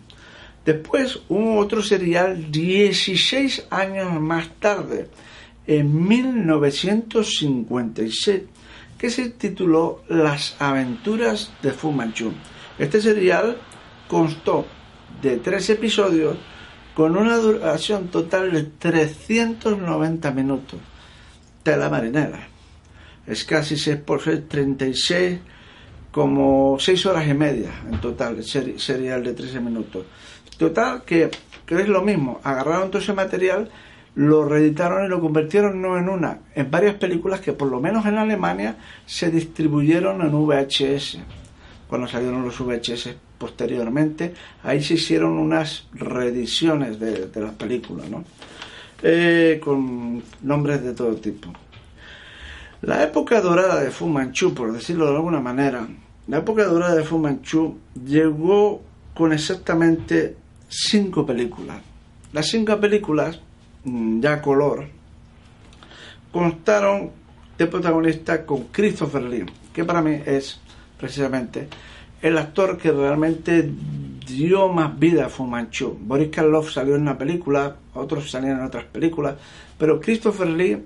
[0.64, 5.08] Después hubo otro serial 16 años más tarde,
[5.66, 8.42] en 1956,
[8.98, 12.32] que se tituló Las aventuras de Fu Manchu.
[12.78, 13.56] Este serial
[14.08, 14.66] constó
[15.22, 16.36] de tres episodios
[16.94, 20.80] con una duración total de 390 minutos.
[21.64, 22.48] de la marinera.
[23.26, 25.38] Es casi 6 por 6, 36,
[26.10, 30.06] como 6 horas y media en total, serial de 13 minutos.
[30.58, 31.30] Total, que,
[31.68, 33.70] es lo mismo, agarraron todo ese material,
[34.14, 38.04] lo reeditaron y lo convirtieron no en una, en varias películas que por lo menos
[38.06, 41.18] en Alemania se distribuyeron en VHS.
[41.88, 48.24] cuando salieron los VHS posteriormente, ahí se hicieron unas reediciones de, de las películas, ¿no?
[49.02, 51.50] Eh, con nombres de todo tipo.
[52.82, 55.86] La época dorada de Fu Manchu, por decirlo de alguna manera,
[56.28, 58.80] la época dorada de Fu Manchu llegó
[59.12, 60.36] con exactamente
[60.68, 61.82] cinco películas.
[62.32, 63.38] Las cinco películas,
[63.84, 64.86] mm, ya color,
[66.32, 67.10] constaron
[67.58, 70.58] de protagonista con Christopher Lee, que para mí es
[70.98, 71.68] precisamente
[72.22, 73.70] el actor que realmente
[74.26, 75.98] dio más vida a Fu Manchu.
[76.00, 79.34] Boris Karloff salió en una película, otros salían en otras películas,
[79.76, 80.82] pero Christopher Lee,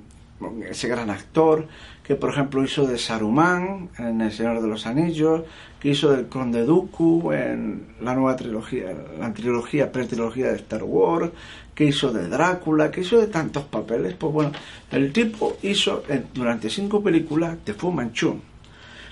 [0.69, 1.67] ese gran actor,
[2.03, 5.43] que por ejemplo hizo de Saruman en El Señor de los Anillos,
[5.81, 11.31] que hizo del Conde Dooku en la nueva trilogía, la trilogía, pretrilogía de Star Wars,
[11.75, 14.53] que hizo de Drácula, que hizo de tantos papeles, pues bueno,
[14.91, 18.41] el tipo hizo durante cinco películas de Fu Manchu.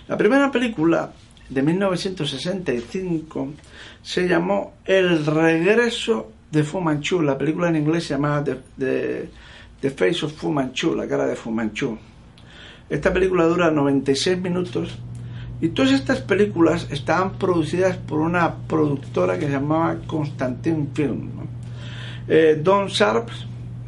[0.09, 1.12] La primera película
[1.49, 3.49] de 1965
[4.03, 7.23] se llamó El regreso de Fu Manchu.
[7.23, 9.29] La película en inglés se llamaba The,
[9.90, 11.99] Face of Fu Manchu, la cara de Fu Manchu.
[12.88, 14.99] Esta película dura 96 minutos
[15.61, 21.31] y todas estas películas estaban producidas por una productora que se llamaba Constantine Film.
[22.29, 23.29] Eh, Don Sharp,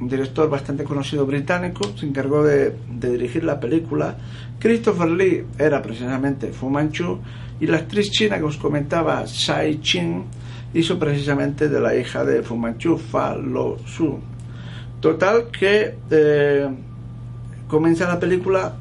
[0.01, 4.17] un director bastante conocido británico, se encargó de, dirigir la película.
[4.59, 7.19] Christopher Lee era precisamente Fu Manchu
[7.61, 10.25] y la actriz china que os comentaba, Shai Chin,
[10.73, 14.34] hizo precisamente de la hija de Fu Manchu, Fa Lo Su.
[15.05, 16.67] Total que eh,
[17.69, 18.73] comienza la película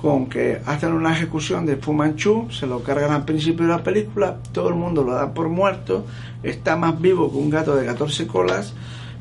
[0.00, 3.82] con que hacen una ejecución de Fu Manchu, se lo cargan al principio de la
[3.82, 6.06] película, todo el mundo lo da por muerto,
[6.44, 8.74] está más vivo que un gato de 14 colas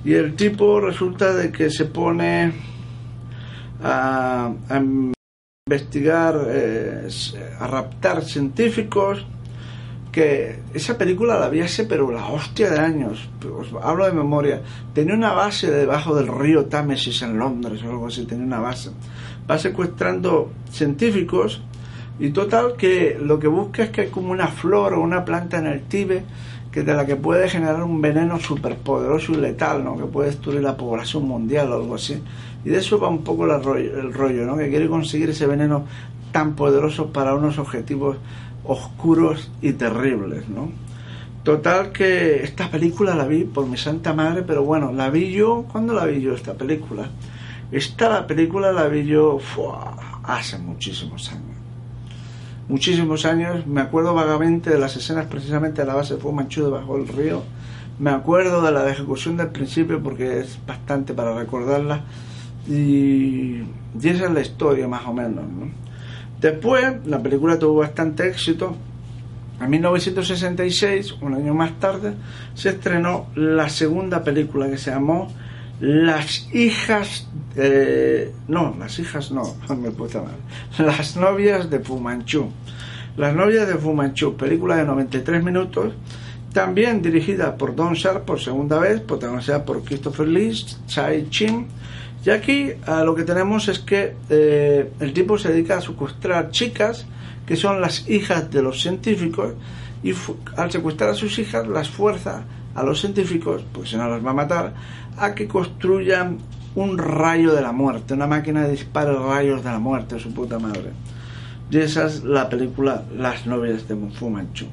[0.03, 2.53] y el tipo resulta de que se pone
[3.83, 4.51] a,
[5.65, 7.07] investigar, eh,
[7.59, 9.25] a raptar científicos,
[10.15, 13.27] que esa película la vi hace pero la hostia de años,
[13.59, 14.61] os hablo de memoria,
[14.93, 18.91] tenía una base debajo del río Támesis en Londres o algo así, tenía una base.
[19.51, 21.61] Va secuestrando científicos
[22.17, 25.57] y total que lo que busca es que hay como una flor o una planta
[25.57, 26.23] en el Tíbet
[26.71, 29.97] que de la que puede generar un veneno superpoderoso y letal, ¿no?
[29.97, 32.23] que puede destruir la población mundial o algo así.
[32.63, 34.55] Y de eso va un poco el rollo, el rollo ¿no?
[34.55, 35.83] que quiere conseguir ese veneno
[36.31, 38.17] tan poderoso para unos objetivos
[38.67, 40.47] oscuros y terribles.
[40.49, 40.69] ¿no?
[41.43, 45.65] Total que esta película la vi por mi santa madre, pero bueno, la vi yo,
[45.71, 47.09] ¿cuándo la vi yo esta película?
[47.71, 49.39] Esta película la vi yo
[50.23, 51.55] hace muchísimos años
[52.67, 53.65] muchísimos años.
[53.67, 57.07] Me acuerdo vagamente de las escenas precisamente de la base de Fu Manchu debajo del
[57.07, 57.43] río.
[57.99, 62.01] Me acuerdo de la ejecución del principio porque es bastante para recordarla.
[62.67, 63.61] Y,
[64.01, 65.45] y esa es la historia más o menos.
[66.39, 68.75] Después la película tuvo bastante éxito.
[69.59, 72.13] En 1966, un año más tarde,
[72.53, 75.31] se estrenó la segunda película que se llamó
[75.79, 77.27] las hijas,
[78.47, 80.35] no, las hijas no, me puta mal,
[80.85, 82.49] las novias de Fumanchu.
[83.17, 85.93] Las novias de Fumanchu, película de 93 minutos,
[86.51, 90.53] también dirigida por Don Sharp por segunda vez, protagonizada por Christopher Lee,
[90.85, 91.67] Chai Chin.
[92.25, 97.05] Y aquí lo que tenemos es que eh, el tipo se dedica a secuestrar chicas
[97.45, 99.53] que son las hijas de los científicos
[100.03, 100.13] y
[100.57, 104.31] al secuestrar a sus hijas las fuerza a los científicos, porque si no los va
[104.31, 104.73] a matar,
[105.17, 106.39] a que construyan
[106.73, 110.59] un rayo de la muerte, una máquina de disparo rayos de la muerte, su puta
[110.59, 110.91] madre.
[111.69, 114.65] Y esa es la película Las novias de Fu Manchu.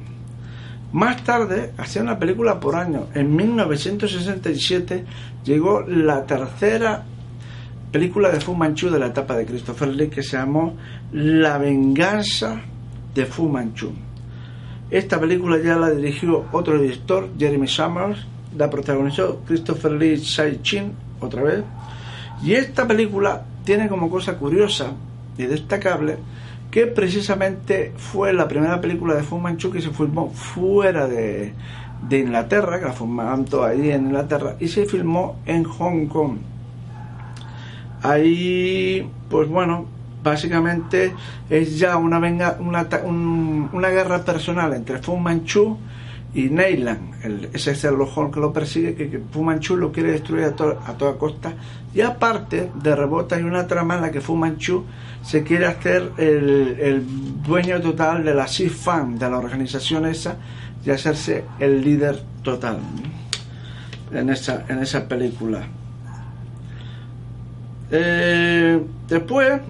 [0.93, 3.07] Más tarde, hacía una película por año.
[3.15, 5.05] En 1967
[5.45, 7.05] llegó la tercera
[7.93, 10.75] película de Fu Manchu de la etapa de Christopher Lee que se llamó
[11.13, 12.63] La venganza
[13.15, 13.93] de Fu Manchu.
[14.91, 18.27] Esta película ya la dirigió otro director, Jeremy Summers,
[18.57, 21.63] la protagonizó Christopher Lee Shai Chin, otra vez.
[22.43, 24.93] Y esta película tiene como cosa curiosa
[25.37, 26.17] y destacable
[26.71, 31.53] que precisamente fue la primera película de Fu Manchu que se filmó fuera de,
[32.09, 36.39] de Inglaterra, que la filmaban toda ahí en Inglaterra, y se filmó en Hong Kong.
[38.03, 39.87] Ahí, pues bueno,
[40.23, 41.15] básicamente
[41.49, 45.79] es ya una, venga, una, una guerra personal entre Fu Manchu
[46.35, 50.97] y Neyland, el, ese que lo persigue, que, Fu Manchu lo quiere destruir a, a,
[50.97, 51.53] toda costa.
[51.95, 54.85] Y aparte, de rebota hay una trama en la que Fu Manchu
[55.23, 60.37] se quiere hacer el, el dueño total de la CIFAN, de la organización esa,
[60.85, 62.79] y hacerse el líder total
[64.11, 65.67] en esa, en esa película.
[67.95, 69.61] Eh, después,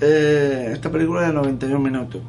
[0.00, 2.20] eh, esta película de 91 minutos.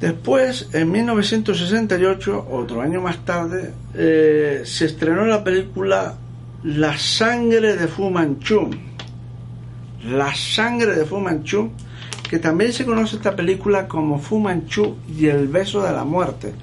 [0.00, 6.16] Después, en 1968, otro año más tarde, eh, se estrenó la película
[6.64, 8.70] La sangre de Fu Manchu.
[10.10, 11.70] La sangre de Fu Manchu,
[12.28, 16.54] que también se conoce esta película como Fu Manchu y el beso de la muerte,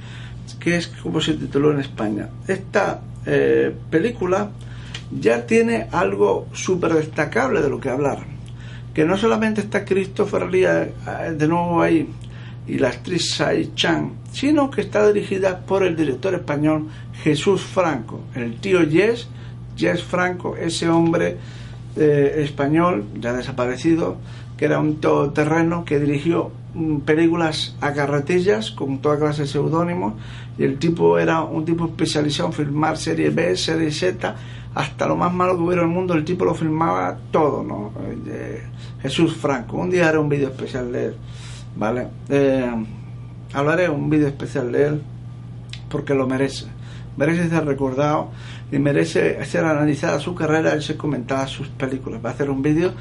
[0.59, 2.27] que es como se tituló en España.
[2.45, 2.99] Esta
[3.89, 4.49] película
[5.11, 8.19] ya tiene algo súper destacable de lo que hablar.
[8.93, 10.91] Que no solamente está Christopher Lee eh,
[11.37, 12.09] de nuevo ahí
[12.67, 16.87] y la actriz Sai Chan, sino que está dirigida por el director español
[17.23, 19.27] Jesús Franco, el tío Yes,
[19.75, 21.37] Yes Franco, ese hombre
[21.95, 24.17] eh, español ya desaparecido,
[24.55, 30.13] que era un todoterreno que dirigió mm, películas a carretillas con toda clase de seudónimos
[30.57, 34.35] y el tipo era un tipo especializado en filmar serie B, serie Z,
[34.79, 37.91] hasta lo más malo que hubiera en el mundo, el tipo lo filmaba todo, ¿no?
[38.27, 38.63] Eh,
[39.01, 39.75] Jesús Franco.
[39.75, 41.15] Un día haré un vídeo especial de él,
[41.75, 42.07] ¿vale?
[42.29, 42.85] Eh,
[43.51, 45.01] hablaré un vídeo especial de él
[45.89, 46.67] porque lo merece.
[47.17, 48.31] Merece ser recordado
[48.71, 52.21] y merece ser analizada su carrera y ser comentada sus películas.
[52.23, 52.93] Va a hacer un vídeo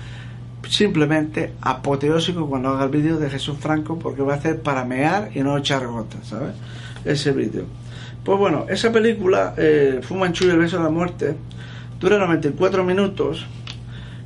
[0.68, 5.30] simplemente apoteósico cuando haga el vídeo de Jesús Franco porque va a hacer para mear
[5.32, 6.56] y no echar gotas, ¿sabes?
[7.04, 7.66] Ese vídeo.
[8.24, 11.36] Pues bueno, esa película, eh, Fumanchu y el beso de la muerte,
[12.00, 13.46] dura 94 minutos.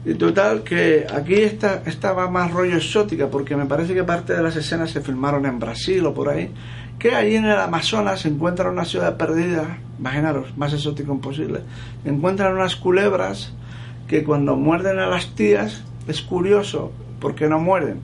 [0.05, 4.43] Y total que aquí está, estaba más rollo exótica, porque me parece que parte de
[4.43, 6.51] las escenas se filmaron en Brasil o por ahí,
[6.99, 11.61] que ahí en el Amazonas se encuentra una ciudad perdida, imaginaros, más exótico imposible,
[12.05, 13.53] encuentran unas culebras
[14.09, 18.01] que cuando muerden a las tías, es curioso, porque no muerden.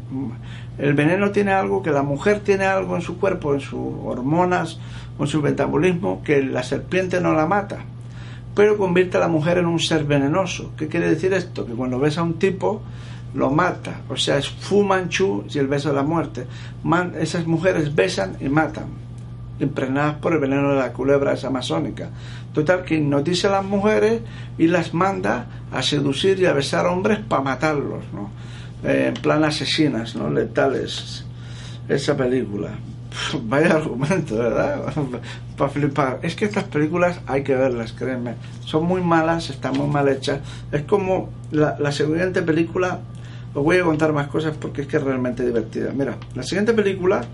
[0.78, 4.78] El veneno tiene algo, que la mujer tiene algo en su cuerpo, en sus hormonas,
[5.18, 7.84] en su metabolismo, que la serpiente no la mata
[8.58, 10.72] pero convierte a la mujer en un ser venenoso.
[10.76, 11.64] ¿Qué quiere decir esto?
[11.64, 12.82] Que cuando ves a un tipo,
[13.32, 14.00] lo mata.
[14.08, 16.44] O sea, es Fu Manchu y el beso de la muerte.
[17.20, 18.86] esas mujeres besan y matan,
[19.60, 22.10] impregnadas por el veneno de la culebra esa amazónica.
[22.52, 24.22] Total, que hipnotiza a las mujeres
[24.58, 28.30] y las manda a seducir y a besar hombres para matarlos, ¿no?
[28.82, 30.30] Eh, en plan asesinas, ¿no?
[30.30, 31.24] Letales.
[31.88, 32.70] Esa película.
[33.44, 34.92] Vaya argumento, ¿verdad?
[35.56, 36.20] Para flipar.
[36.22, 40.40] Es que estas películas hay que verlas, créeme Son muy malas, están muy mal hechas.
[40.70, 43.00] Es como la, la siguiente película.
[43.54, 45.90] Os voy a contar más cosas porque es que es realmente divertida.
[45.92, 47.24] Mira, la siguiente película,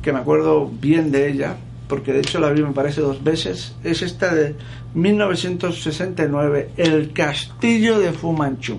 [0.00, 1.56] que me acuerdo bien de ella,
[1.88, 4.54] porque de hecho la vi me parece dos veces, es esta de
[4.94, 8.78] 1969, El Castillo de Fumanchu.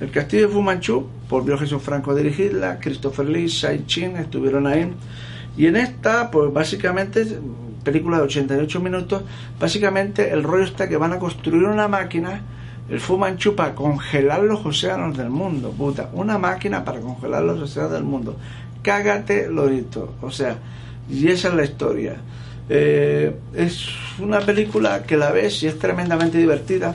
[0.00, 4.88] El Castillo de Fumanchu, volvió Jesús Franco a dirigirla, Christopher Lee, Sai Chin estuvieron ahí
[5.56, 7.26] y en esta, pues básicamente,
[7.84, 9.22] película de 88 minutos,
[9.60, 12.42] básicamente el rollo está que van a construir una máquina,
[12.88, 17.92] el Fumanchu, para congelar los océanos del mundo, puta, una máquina para congelar los océanos
[17.92, 18.36] del mundo.
[18.82, 20.14] Cágate, Lorito.
[20.20, 20.58] O sea,
[21.08, 22.16] y esa es la historia.
[22.68, 23.88] Eh, es
[24.18, 26.94] una película que la ves y es tremendamente divertida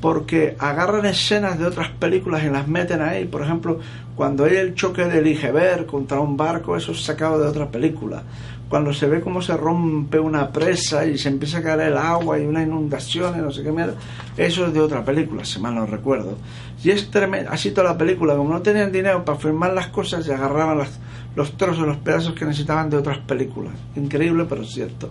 [0.00, 3.24] porque agarran escenas de otras películas y las meten ahí.
[3.24, 3.80] Por ejemplo,
[4.14, 8.22] cuando hay el choque del iceberg contra un barco, eso es sacado de otra película.
[8.68, 12.38] Cuando se ve cómo se rompe una presa y se empieza a caer el agua
[12.38, 13.94] y una inundación y no sé qué mierda,
[14.36, 16.36] eso es de otra película, si mal no recuerdo.
[16.84, 20.28] Y es tremendo, así toda la película, como no tenían dinero para filmar las cosas,
[20.28, 20.86] y agarraban
[21.34, 23.72] los trozos, los pedazos que necesitaban de otras películas.
[23.96, 25.10] Increíble, pero cierto.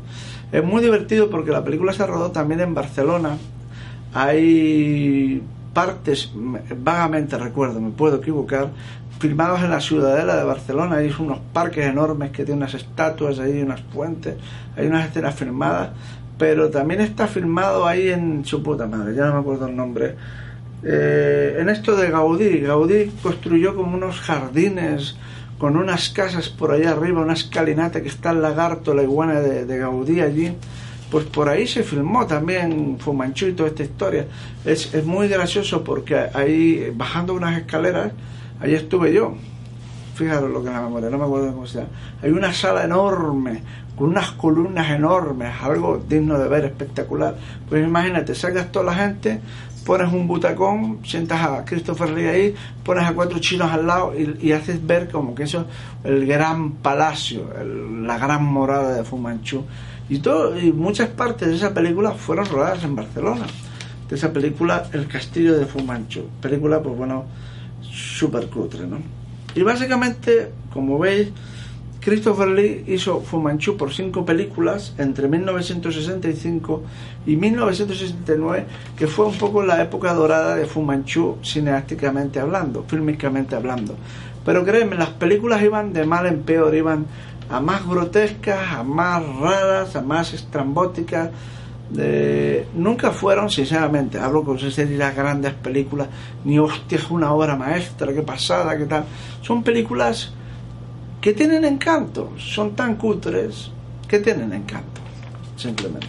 [0.52, 3.38] Es muy divertido porque la película se rodó también en Barcelona,
[4.17, 6.32] hay partes,
[6.75, 8.69] vagamente recuerdo, me puedo equivocar,
[9.19, 13.62] filmados en la ciudadela de Barcelona, hay unos parques enormes que tienen unas estatuas, hay
[13.62, 14.36] unas puentes,
[14.75, 15.89] hay unas escenas filmadas,
[16.36, 20.15] pero también está filmado ahí en su puta madre, ya no me acuerdo el nombre.
[20.84, 25.15] Eh, en esto de Gaudí, Gaudí construyó como unos jardines
[25.60, 29.65] con unas casas por allá arriba, una escalinata que está el lagarto, la iguana de,
[29.65, 30.56] de Gaudí allí
[31.10, 34.28] pues por ahí se filmó también Fumanchu y toda esta historia.
[34.65, 38.12] Es, es muy gracioso porque ahí, bajando unas escaleras,
[38.60, 39.36] ahí estuve yo.
[40.15, 41.89] Fijaros lo que es la memoria, no me acuerdo cómo se llama.
[42.22, 43.62] Hay una sala enorme,
[43.95, 47.36] con unas columnas enormes, algo digno de ver, espectacular.
[47.70, 49.39] Pues imagínate, sacas toda la gente,
[49.86, 54.51] pones un butacón, sientas a Christopher Lee ahí, pones a cuatro chinos al lado y,
[54.51, 55.66] haces ver como que eso
[56.03, 57.49] es el gran palacio,
[58.03, 59.64] la gran morada de Fumanchu
[60.10, 63.45] y, todo, y muchas partes de esa película fueron rodadas en Barcelona.
[64.10, 66.28] De esa película, El Castillo de Fumanchu.
[66.41, 67.26] Película, pues bueno,
[67.82, 68.99] súper cutre, ¿no?
[69.53, 71.30] Y básicamente, como veis,
[72.08, 76.84] Christopher Lee hizo Fumanchu por cinco películas entre 1965
[77.26, 83.97] y 1969, que fue un poco la época dorada de Fumanchu cineásticamente hablando, fílmicamente hablando.
[84.45, 87.08] Pero créeme, las películas iban de mal en peor, iban
[87.50, 91.30] a más grotescas, a más raras, a más estrambóticas.
[92.76, 96.08] nunca fueron, sinceramente, hablo con las grandes películas,
[96.43, 99.06] ni hostia, es una obra maestra, qué pasada, qué tal.
[99.41, 100.34] Son películas
[101.22, 103.72] que tienen encanto, son tan cutres
[104.08, 105.02] que tienen encanto,
[105.56, 106.08] simplemente.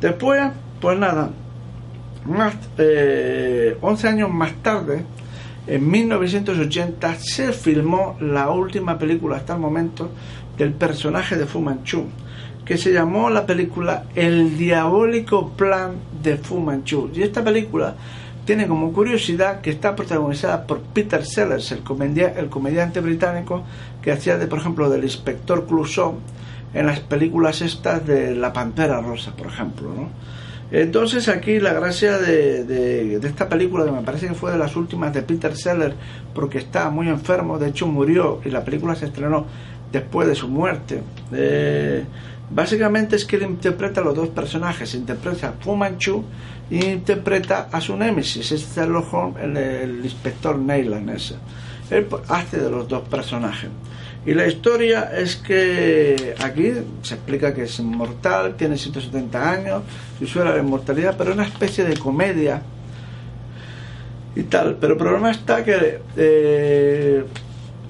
[0.00, 0.50] Después,
[0.80, 1.30] pues nada,
[2.24, 3.76] más, 11 eh,
[4.08, 5.04] años más tarde,
[5.66, 10.10] en 1980, se filmó la última película hasta el momento
[10.56, 12.06] del personaje de Fu Manchu,
[12.64, 15.92] que se llamó la película El diabólico plan
[16.22, 17.10] de Fu Manchu.
[17.14, 17.94] Y esta película
[18.44, 23.62] tiene como curiosidad que está protagonizada por Peter Sellers, el, comediante británico
[24.02, 26.16] que hacía, de, por ejemplo, del inspector Clouseau
[26.74, 30.08] en las películas estas de La Pantera Rosa, por ejemplo, ¿no?
[30.72, 35.12] Entonces aquí la gracia de, esta película, que me parece que fue de las últimas
[35.12, 35.94] de Peter Sellers,
[36.34, 39.44] porque estaba muy enfermo, de hecho murió y la película se estrenó
[39.92, 41.02] después de su muerte.
[41.32, 42.04] Eh,
[42.50, 46.24] básicamente es que él interpreta a los dos personajes, interpreta a Fu Manchu
[46.70, 51.34] y interpreta a su némesis, es Sherlock Holmes, el, inspector Neyland ese.
[51.90, 53.68] Él hace de los dos personajes.
[54.24, 56.72] Y la historia es que aquí
[57.02, 59.82] se explica que es inmortal, tiene 170 años,
[60.20, 62.62] y suele la inmortalidad, pero es una especie de comedia
[64.36, 64.76] y tal.
[64.80, 67.24] Pero el problema está que eh,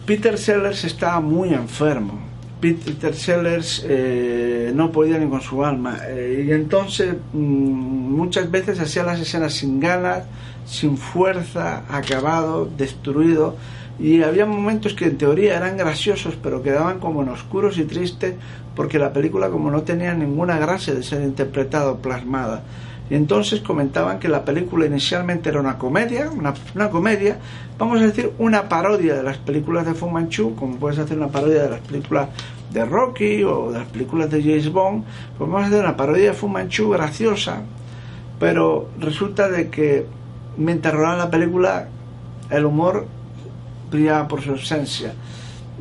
[0.06, 2.18] Peter Sellers estaba muy enfermo.
[2.60, 5.98] Peter Sellers eh, no podía ni con su alma.
[6.06, 10.24] Eh, y entonces mm, muchas veces hacía las escenas sin ganas,
[10.64, 13.56] sin fuerza, acabado, destruido
[13.98, 18.34] y había momentos que en teoría eran graciosos pero quedaban como en oscuros y tristes
[18.74, 22.62] porque la película como no tenía ninguna gracia de ser interpretada o plasmada
[23.10, 27.38] y entonces comentaban que la película inicialmente era una comedia una, comedia
[27.78, 31.28] vamos a decir una parodia de las películas de Fu Manchu como puedes hacer una
[31.28, 32.28] parodia de las películas
[32.70, 35.04] de Rocky o de las películas de James Bond
[35.36, 37.62] pues vamos a hacer una parodia de Fu Manchu graciosa
[38.38, 40.06] pero resulta de que
[40.56, 41.88] mientras rodaba la película
[42.50, 43.06] el humor
[43.90, 45.12] brillaba por su ausencia.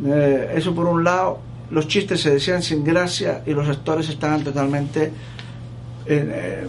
[0.06, 4.44] Eh, eso por un lado, los chistes se decían sin gracia y los actores estaban
[4.44, 5.12] totalmente
[6.20, 6.68] eh,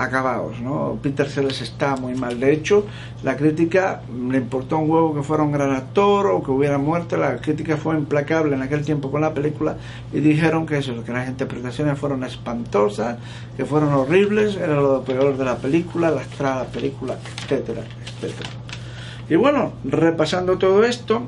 [0.00, 0.60] acabados.
[0.60, 0.98] ¿no?
[1.02, 2.40] Peter Sellers está muy mal.
[2.40, 2.86] De hecho,
[3.22, 7.16] la crítica le importó un huevo que fuera un gran actor o que hubiera muerto.
[7.16, 9.76] La crítica fue implacable en aquel tiempo con la película
[10.12, 13.18] y dijeron que eso, que las interpretaciones fueron espantosas,
[13.56, 17.82] que fueron horribles, era lo peor de la película, la estrada de la película, etcétera,
[18.04, 18.50] etcétera.
[19.28, 21.22] Y bueno, repasando todo esto,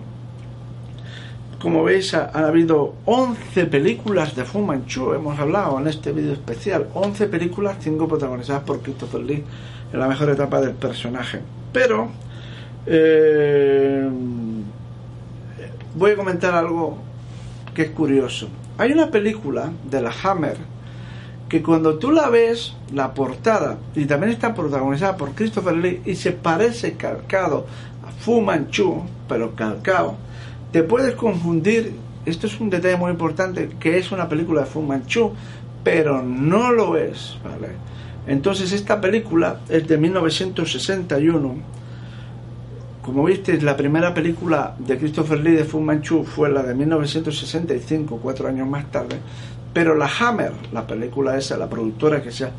[1.63, 6.89] como veis, ha, habido 11 películas de Fu Manchu, hemos hablado en este vídeo especial,
[6.93, 9.45] 11 películas, 5 protagonizadas por Christopher Lee
[9.93, 11.39] en la mejor etapa del personaje.
[11.73, 12.09] Pero
[12.87, 14.09] eh,
[15.95, 16.99] voy a comentar algo
[17.73, 18.49] que es curioso.
[18.77, 20.57] Hay una película de la Hammer
[21.49, 26.17] que cuando tú la ves, la portada, y también está protagonizada por Christopher Lee, y
[26.17, 27.67] se parece calcado
[28.19, 30.17] Fu Manchu, pero calcao,
[30.73, 31.95] te puedes confundir,
[32.25, 35.33] esto es un detalle muy importante, que es una película de Fu Manchu,
[35.85, 37.37] pero no lo es.
[38.27, 41.55] Entonces esta película es de 1961.
[43.03, 48.20] Como viste, la primera película de Christopher Lee de Fu Manchu fue la de 1965,
[48.23, 49.16] cuatro años más tarde.
[49.75, 52.51] Pero la Hammer, la película esa, la productora que sea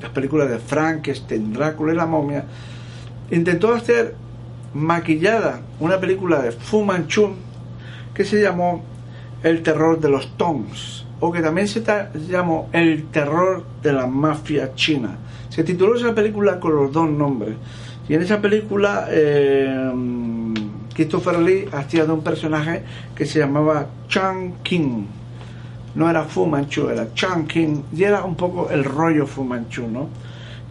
[0.00, 2.44] las películas de Frankenstein, Drácula y la momia,
[3.30, 4.23] intentó hacer
[4.74, 7.30] maquillada una película de Fu Manchu
[8.12, 8.84] que se llamó
[9.42, 11.82] El terror de los Tongs o que también se
[12.28, 15.16] llamó El terror de la mafia china.
[15.48, 17.54] Se tituló esa película con los dos nombres
[18.08, 19.92] y en esa película eh,
[20.94, 22.82] Christopher Lee hacía de un personaje
[23.14, 25.04] que se llamaba Chang King.
[25.94, 29.86] No era Fu Manchu, era Chang King y era un poco el rollo Fu Manchu,
[29.86, 30.08] ¿no?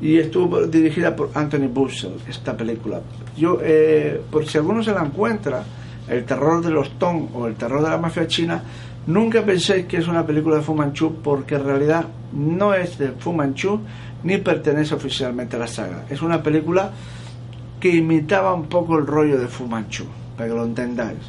[0.01, 3.01] Y estuvo dirigida por Anthony Bussell, esta película.
[3.37, 5.63] Yo, eh, por si alguno se la encuentra,
[6.07, 8.61] El terror de los Tong o El terror de la mafia china,
[9.07, 13.11] nunca penséis que es una película de Fu Manchu porque en realidad no es de
[13.11, 13.79] Fu Manchu
[14.23, 16.05] ni pertenece oficialmente a la saga.
[16.09, 16.91] Es una película
[17.79, 21.19] que imitaba un poco el rollo de Fu Manchu, para que lo entendáis.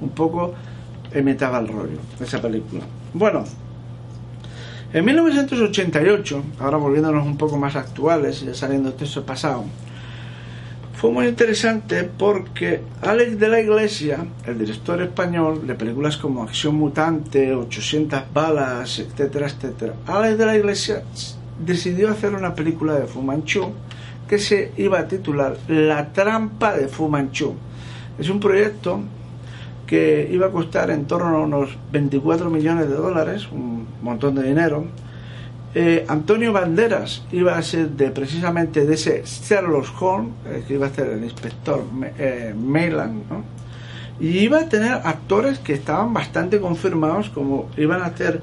[0.00, 0.54] Un poco
[1.14, 2.82] imitaba el rollo esa película.
[3.12, 3.44] Bueno,
[4.94, 9.64] en 1988, ahora volviéndonos un poco más actuales, y saliendo de pasado,
[10.94, 16.76] fue muy interesante porque Alex de la Iglesia, el director español de películas como Acción
[16.76, 21.02] Mutante, 800 balas, etcétera, etcétera, Alex de la Iglesia
[21.58, 23.72] decidió hacer una película de Fu Manchu
[24.28, 27.54] que se iba a titular La trampa de Fu Manchu.
[28.16, 29.00] Es un proyecto
[29.86, 34.42] que iba a costar en torno a unos 24 millones de dólares, un montón de
[34.42, 34.86] dinero.
[35.74, 40.86] Eh, Antonio Banderas iba a ser de precisamente de ese Sherlock Holmes, eh, que iba
[40.86, 41.82] a ser el inspector
[42.18, 43.44] eh, ¿no?
[44.20, 48.40] y iba a tener actores que estaban bastante confirmados, como iban a ser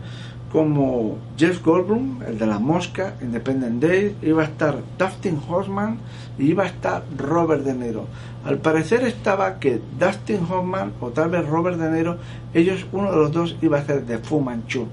[0.51, 5.97] como Jeff Goldblum, el de la mosca, Independent Day, iba a estar Dustin Hoffman
[6.37, 8.07] y iba a estar Robert De Niro.
[8.43, 12.17] Al parecer estaba que Dustin Hoffman o tal vez Robert De Niro,
[12.53, 14.87] ellos, uno de los dos iba a ser de Fu Manchu.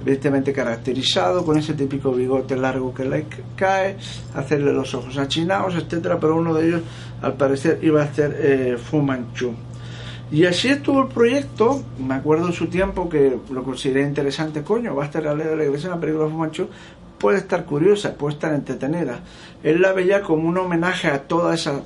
[0.00, 3.96] Evidentemente caracterizado con ese típico bigote largo que le cae,
[4.34, 6.82] hacerle los ojos achinados, etcétera, pero uno de ellos
[7.20, 9.52] al parecer iba a ser eh, Fu Manchu.
[10.32, 11.84] Y así estuvo el proyecto.
[11.98, 14.62] Me acuerdo en su tiempo que lo consideré interesante.
[14.62, 16.68] Coño, va a estar la ley de la iglesia en la película de Fu Manchu
[17.22, 19.20] puede estar curiosa, puede estar entretenida.
[19.62, 21.82] Él la veía como un homenaje a todas esas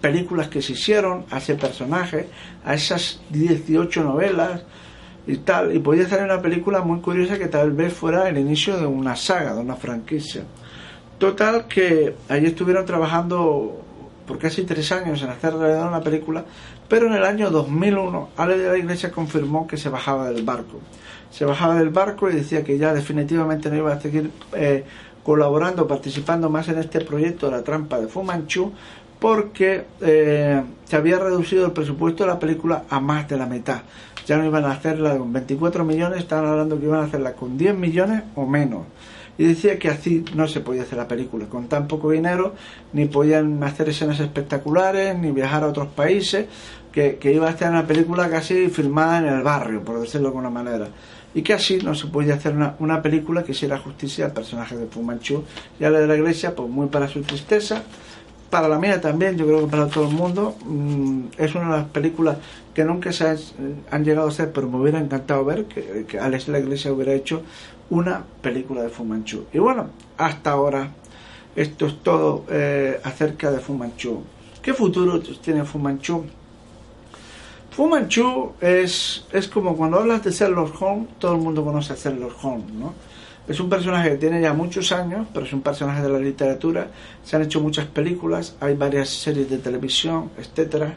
[0.00, 2.26] películas que se hicieron, a ese personaje,
[2.64, 4.62] a esas 18 novelas
[5.26, 8.78] y tal, y podía ser una película muy curiosa que tal vez fuera el inicio
[8.78, 10.44] de una saga, de una franquicia.
[11.18, 13.84] Total que allí estuvieron trabajando
[14.26, 16.46] por casi tres años en hacer realidad una película,
[16.88, 20.80] pero en el año 2001 Ale de la Iglesia confirmó que se bajaba del barco
[21.30, 24.84] se bajaba del barco y decía que ya definitivamente no iba a seguir eh,
[25.22, 28.72] colaborando, participando más en este proyecto, La trampa de Fumanchu,
[29.18, 33.82] porque eh, se había reducido el presupuesto de la película a más de la mitad.
[34.26, 37.58] Ya no iban a hacerla con 24 millones, estaban hablando que iban a hacerla con
[37.58, 38.82] 10 millones o menos.
[39.38, 42.54] Y decía que así no se podía hacer la película, con tan poco dinero,
[42.92, 46.46] ni podían hacer escenas espectaculares, ni viajar a otros países,
[47.18, 50.50] que, iba a estar una película casi filmada en el barrio, por decirlo de alguna
[50.50, 50.88] manera
[51.34, 54.86] y que así no se podía hacer una, película que hiciera justicia al personaje de
[54.86, 55.44] Fu Manchu
[55.78, 57.82] y a la de la iglesia, pues muy para su tristeza,
[58.50, 61.76] para la mía también, yo creo que para todo el mundo, mm, es una de
[61.82, 62.38] las películas
[62.74, 63.36] que nunca se
[63.90, 66.92] han, llegado a hacer, pero me hubiera encantado ver que, que Alex de la Iglesia
[66.92, 67.42] hubiera hecho
[67.90, 69.44] una película de Fu Manchu.
[69.52, 70.92] Y bueno, hasta ahora
[71.54, 74.22] esto es todo eh, acerca de Fu Manchu.
[74.62, 76.24] ¿Qué futuro tiene Fu Manchu?
[77.78, 81.96] Fu Manchu es, es como cuando hablas de Sherlock Holmes, todo el mundo conoce a
[81.96, 82.92] Sherlock Holmes, ¿no?
[83.46, 86.88] Es un personaje que tiene ya muchos años, pero es un personaje de la literatura.
[87.22, 90.92] Se han hecho muchas películas, hay varias series de televisión, etcétera,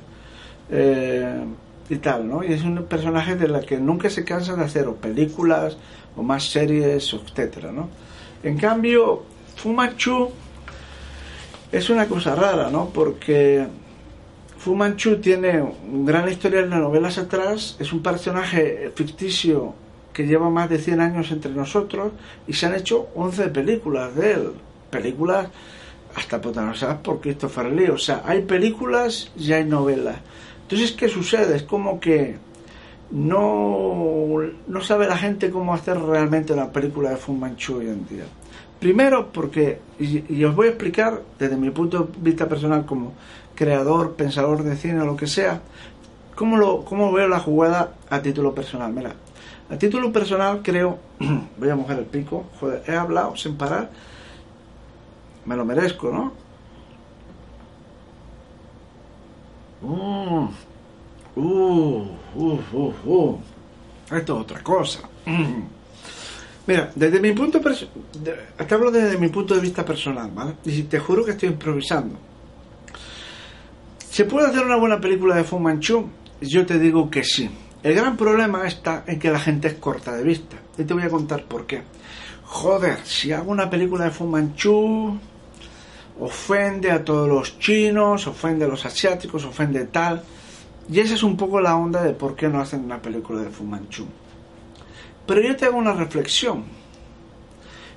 [0.72, 1.44] eh,
[1.88, 2.44] y tal, ¿no?
[2.44, 5.78] Y es un personaje de la que nunca se cansa de hacer o películas
[6.18, 7.90] o más series, etcétera, ¿no?
[8.42, 9.22] En cambio,
[9.56, 10.32] Fu Manchu
[11.72, 12.90] es una cosa rara, ¿no?
[12.90, 13.68] Porque
[14.62, 15.60] Fu Manchu tiene
[16.06, 19.74] gran historial de novelas atrás, es un personaje ficticio
[20.14, 22.12] que lleva más de 100 años entre nosotros
[22.46, 24.52] y se han hecho 11 películas de él,
[24.92, 25.48] películas
[26.14, 30.18] hasta protagonizadas por Christopher Lee, o sea, hay películas y hay novelas.
[30.62, 31.56] Entonces, ¿qué sucede?
[31.56, 32.36] Es como que
[33.10, 34.38] no,
[34.68, 38.26] no sabe la gente cómo hacer realmente una película de Fu Manchu hoy en día.
[38.82, 43.14] Primero porque, y, os voy a explicar desde mi punto de vista personal como
[43.56, 45.62] creador, pensador de cine o lo que sea,
[46.36, 48.92] cómo, lo, cómo veo la jugada a título personal.
[48.94, 49.14] Mira,
[49.70, 51.00] a título personal creo,
[51.58, 53.90] voy a mojar el pico, joder, he hablado sin parar,
[55.46, 56.34] me lo merezco, ¿no?
[59.84, 60.48] Uh,
[61.36, 63.40] uh, uh, uh,
[64.12, 65.00] Esto es otra cosa.
[66.68, 70.54] Mira, desde mi punto te hablo desde mi punto de vista personal, ¿vale?
[70.66, 72.31] Y te juro que estoy improvisando.
[74.12, 76.10] ¿Se puede hacer una buena película de Fu Manchu?
[76.42, 77.50] Yo te digo que sí.
[77.82, 80.58] El gran problema está en que la gente es corta de vista.
[80.78, 81.82] Y te voy a contar por qué.
[82.44, 85.18] Joder, si hago una película de Fu Manchu,
[86.20, 90.22] ofende a todos los chinos, ofende a los asiáticos, ofende tal.
[90.90, 93.50] Y esa es un poco la onda de por qué no hacen una película de
[93.50, 94.06] Fu Manchu.
[95.26, 96.66] Pero yo te hago una reflexión.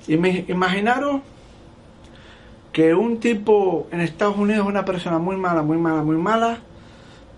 [0.07, 1.23] Imaginaros
[2.75, 6.59] que un tipo en Estados Unidos es una persona muy mala, muy mala, muy mala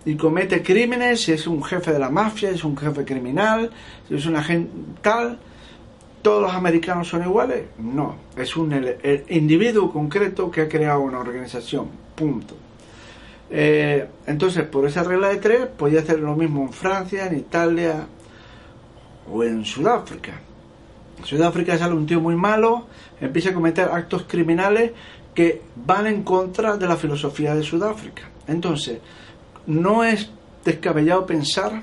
[0.04, 3.70] y comete crímenes, y es un jefe de la mafia, es un jefe criminal,
[4.10, 4.72] es un agente
[5.04, 5.38] tal,
[6.24, 7.66] ¿todos los americanos son iguales?
[7.78, 8.74] No, es un
[9.30, 12.56] individuo concreto que ha creado una organización, punto.
[13.52, 18.08] Eh, entonces, por esa regla de tres, podía hacer lo mismo en Francia, en Italia,
[19.32, 20.42] o en Sudáfrica.
[21.20, 22.88] En Sudáfrica sale un tío muy malo,
[23.20, 24.92] empieza a cometer actos criminales
[25.38, 28.24] que van en contra de la filosofía de Sudáfrica.
[28.48, 28.98] Entonces,
[29.68, 30.32] no es
[30.66, 31.80] descabellado pensar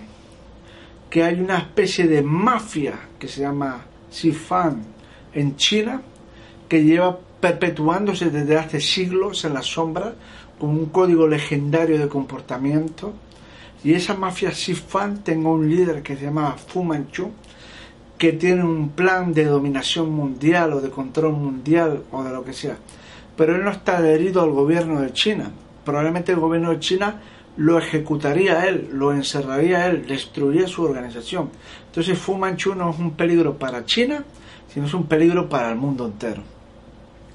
[1.08, 4.82] que hay una especie de mafia que se llama Sifan
[5.32, 6.02] en China
[6.68, 10.14] que lleva perpetuándose desde hace siglos en la sombra
[10.58, 13.14] con un código legendario de comportamiento
[13.84, 17.30] Y esa mafia Sifan tengo un líder que se llama Fu Manchu,
[18.18, 22.52] que tiene un plan de dominación mundial o de control mundial o de lo que
[22.52, 22.78] sea.
[23.36, 25.50] Pero él no está adherido al gobierno de China.
[25.84, 27.20] Probablemente el gobierno de China
[27.56, 31.50] lo ejecutaría él, lo encerraría él, destruiría su organización.
[31.86, 34.24] Entonces Fu Manchu no es un peligro para China,
[34.68, 36.42] sino es un peligro para el mundo entero.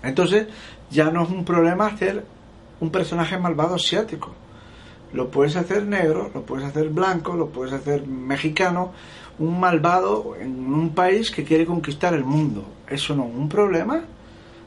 [0.03, 0.47] Entonces
[0.89, 2.25] ya no es un problema hacer
[2.79, 4.33] un personaje malvado asiático.
[5.13, 8.91] Lo puedes hacer negro, lo puedes hacer blanco, lo puedes hacer mexicano,
[9.39, 12.65] un malvado en un país que quiere conquistar el mundo.
[12.87, 14.03] Eso no es un problema.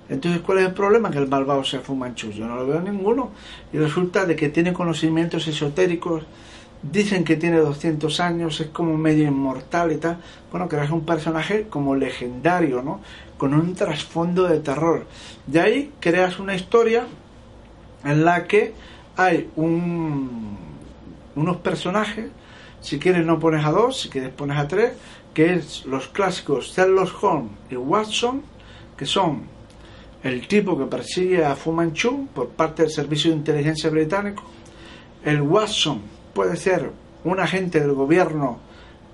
[0.08, 1.10] Entonces, ¿cuál es el problema?
[1.10, 2.30] Que el malvado sea Fu Manchu.
[2.30, 3.30] Yo no lo veo ninguno.
[3.72, 6.24] Y resulta de que tiene conocimientos esotéricos.
[6.82, 10.18] Dicen que tiene 200 años, es como medio inmortal y tal.
[10.50, 13.00] Bueno, creas un personaje como legendario, ¿no?
[13.38, 15.06] Con un trasfondo de terror.
[15.46, 17.06] De ahí creas una historia
[18.04, 18.74] en la que
[19.16, 20.58] hay un,
[21.36, 22.30] unos personajes,
[22.80, 24.92] si quieres no pones a dos, si quieres pones a tres,
[25.34, 28.42] que es los clásicos Sherlock Holmes y Watson,
[28.96, 29.42] que son
[30.22, 34.44] el tipo que persigue a Fu Manchu por parte del Servicio de Inteligencia Británico.
[35.24, 36.00] El Watson
[36.32, 36.90] puede ser
[37.24, 38.58] un agente del gobierno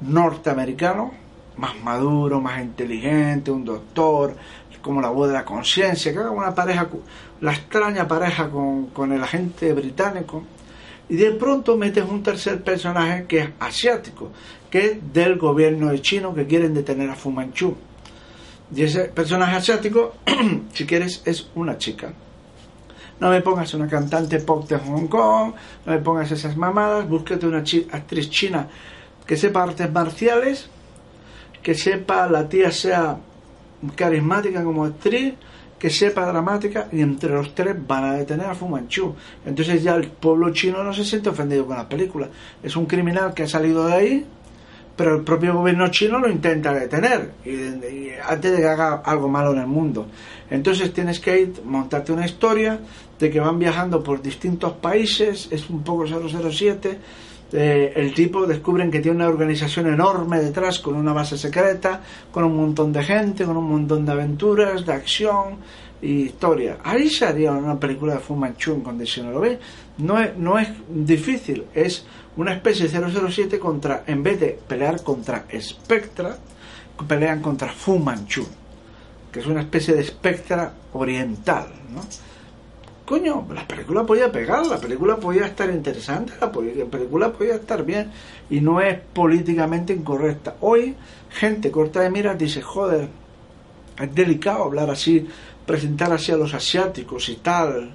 [0.02, 1.12] norteamericano,
[1.56, 4.34] más maduro, más inteligente, un doctor,
[4.82, 6.88] como la voz de la conciencia, que haga una pareja,
[7.40, 10.44] la extraña pareja con, con el agente británico.
[11.08, 14.30] Y de pronto metes un tercer personaje que es asiático,
[14.70, 17.76] que es del gobierno de chino que quieren detener a Fu Manchu.
[18.74, 20.14] Y ese personaje asiático,
[20.72, 22.12] si quieres, es una chica.
[23.20, 25.52] No me pongas una cantante pop de Hong Kong,
[25.86, 28.68] no me pongas esas mamadas, búsquete una actriz china
[29.26, 30.68] que sepa artes marciales,
[31.62, 33.18] que sepa la tía sea
[33.94, 35.34] carismática como actriz,
[35.78, 39.14] que sepa dramática y entre los tres van a detener a Fu Manchu.
[39.44, 42.28] Entonces ya el pueblo chino no se siente ofendido con la película.
[42.62, 44.26] Es un criminal que ha salido de ahí,
[44.98, 47.30] pero el propio gobierno chino lo intenta detener
[48.26, 50.08] antes de que haga algo malo en el mundo.
[50.50, 52.80] Entonces tienes que ir, montarte una historia
[53.18, 56.98] de que van viajando por distintos países, es un poco 007
[57.50, 62.44] eh, el tipo descubren que tiene una organización enorme detrás con una base secreta, con
[62.44, 65.56] un montón de gente, con un montón de aventuras, de acción
[66.02, 66.78] y historia.
[66.84, 69.58] Ahí se haría una película de Fu Manchu en condiciones, ¿lo ves?
[69.96, 72.04] No es, no es difícil, es
[72.38, 76.36] una especie de 007 contra, en vez de pelear contra Spectra,
[77.06, 78.46] pelean contra Fu Manchu,
[79.30, 82.00] que es una especie de Spectra oriental, ¿no?
[83.04, 88.10] coño, la película podía pegar, la película podía estar interesante, la, película podía estar bien
[88.50, 90.56] y no es políticamente incorrecta.
[90.60, 90.94] Hoy,
[91.30, 93.08] gente corta de miras dice, joder,
[93.98, 95.26] es delicado hablar así,
[95.66, 97.92] presentar así a los asiáticos y tal,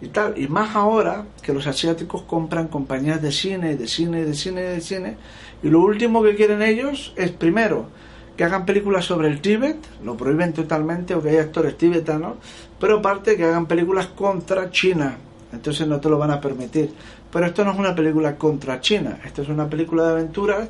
[0.00, 0.38] y tal.
[0.38, 4.80] Y más ahora que los asiáticos compran compañías de cine, de cine, de cine, de
[4.80, 5.16] cine,
[5.62, 7.88] y lo último que quieren ellos es primero
[8.36, 12.38] que hagan películas sobre el Tíbet, lo prohíben totalmente, o que hay actores tibetanos,
[12.78, 15.18] pero aparte que hagan películas contra China,
[15.52, 16.90] entonces no te lo van a permitir.
[17.30, 20.68] Pero esto no es una película contra China, esto es una película de aventuras,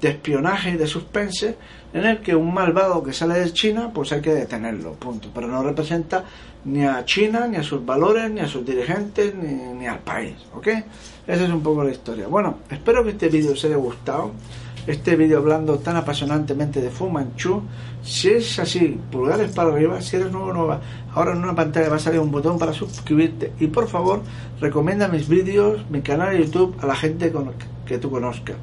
[0.00, 1.56] de espionaje y de suspense,
[1.92, 5.30] en el que un malvado que sale de China, pues hay que detenerlo, punto.
[5.34, 6.24] Pero no representa
[6.64, 10.34] ni a China, ni a sus valores, ni a sus dirigentes, ni, ni al país,
[10.54, 10.68] ¿ok?
[11.26, 12.26] Esa es un poco la historia.
[12.26, 14.32] Bueno, espero que este vídeo os haya gustado
[14.88, 17.62] este vídeo hablando tan apasionantemente de Fu Manchu.
[18.02, 20.80] Si es así, pulgares para arriba, si eres nuevo nueva,
[21.14, 24.22] ahora en una pantalla va a salir un botón para suscribirte y por favor
[24.60, 27.30] recomienda mis vídeos, mi canal de YouTube a la gente
[27.84, 28.56] que tú conozcas.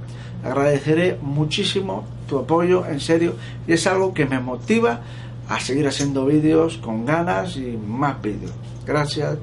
[0.44, 3.36] Agradeceré muchísimo tu apoyo, en serio,
[3.68, 5.02] y es algo que me motiva
[5.48, 8.54] a seguir haciendo vídeos con ganas y más vídeos.
[8.86, 9.38] Gracias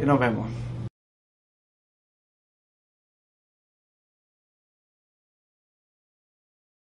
[0.00, 0.48] y nos vemos.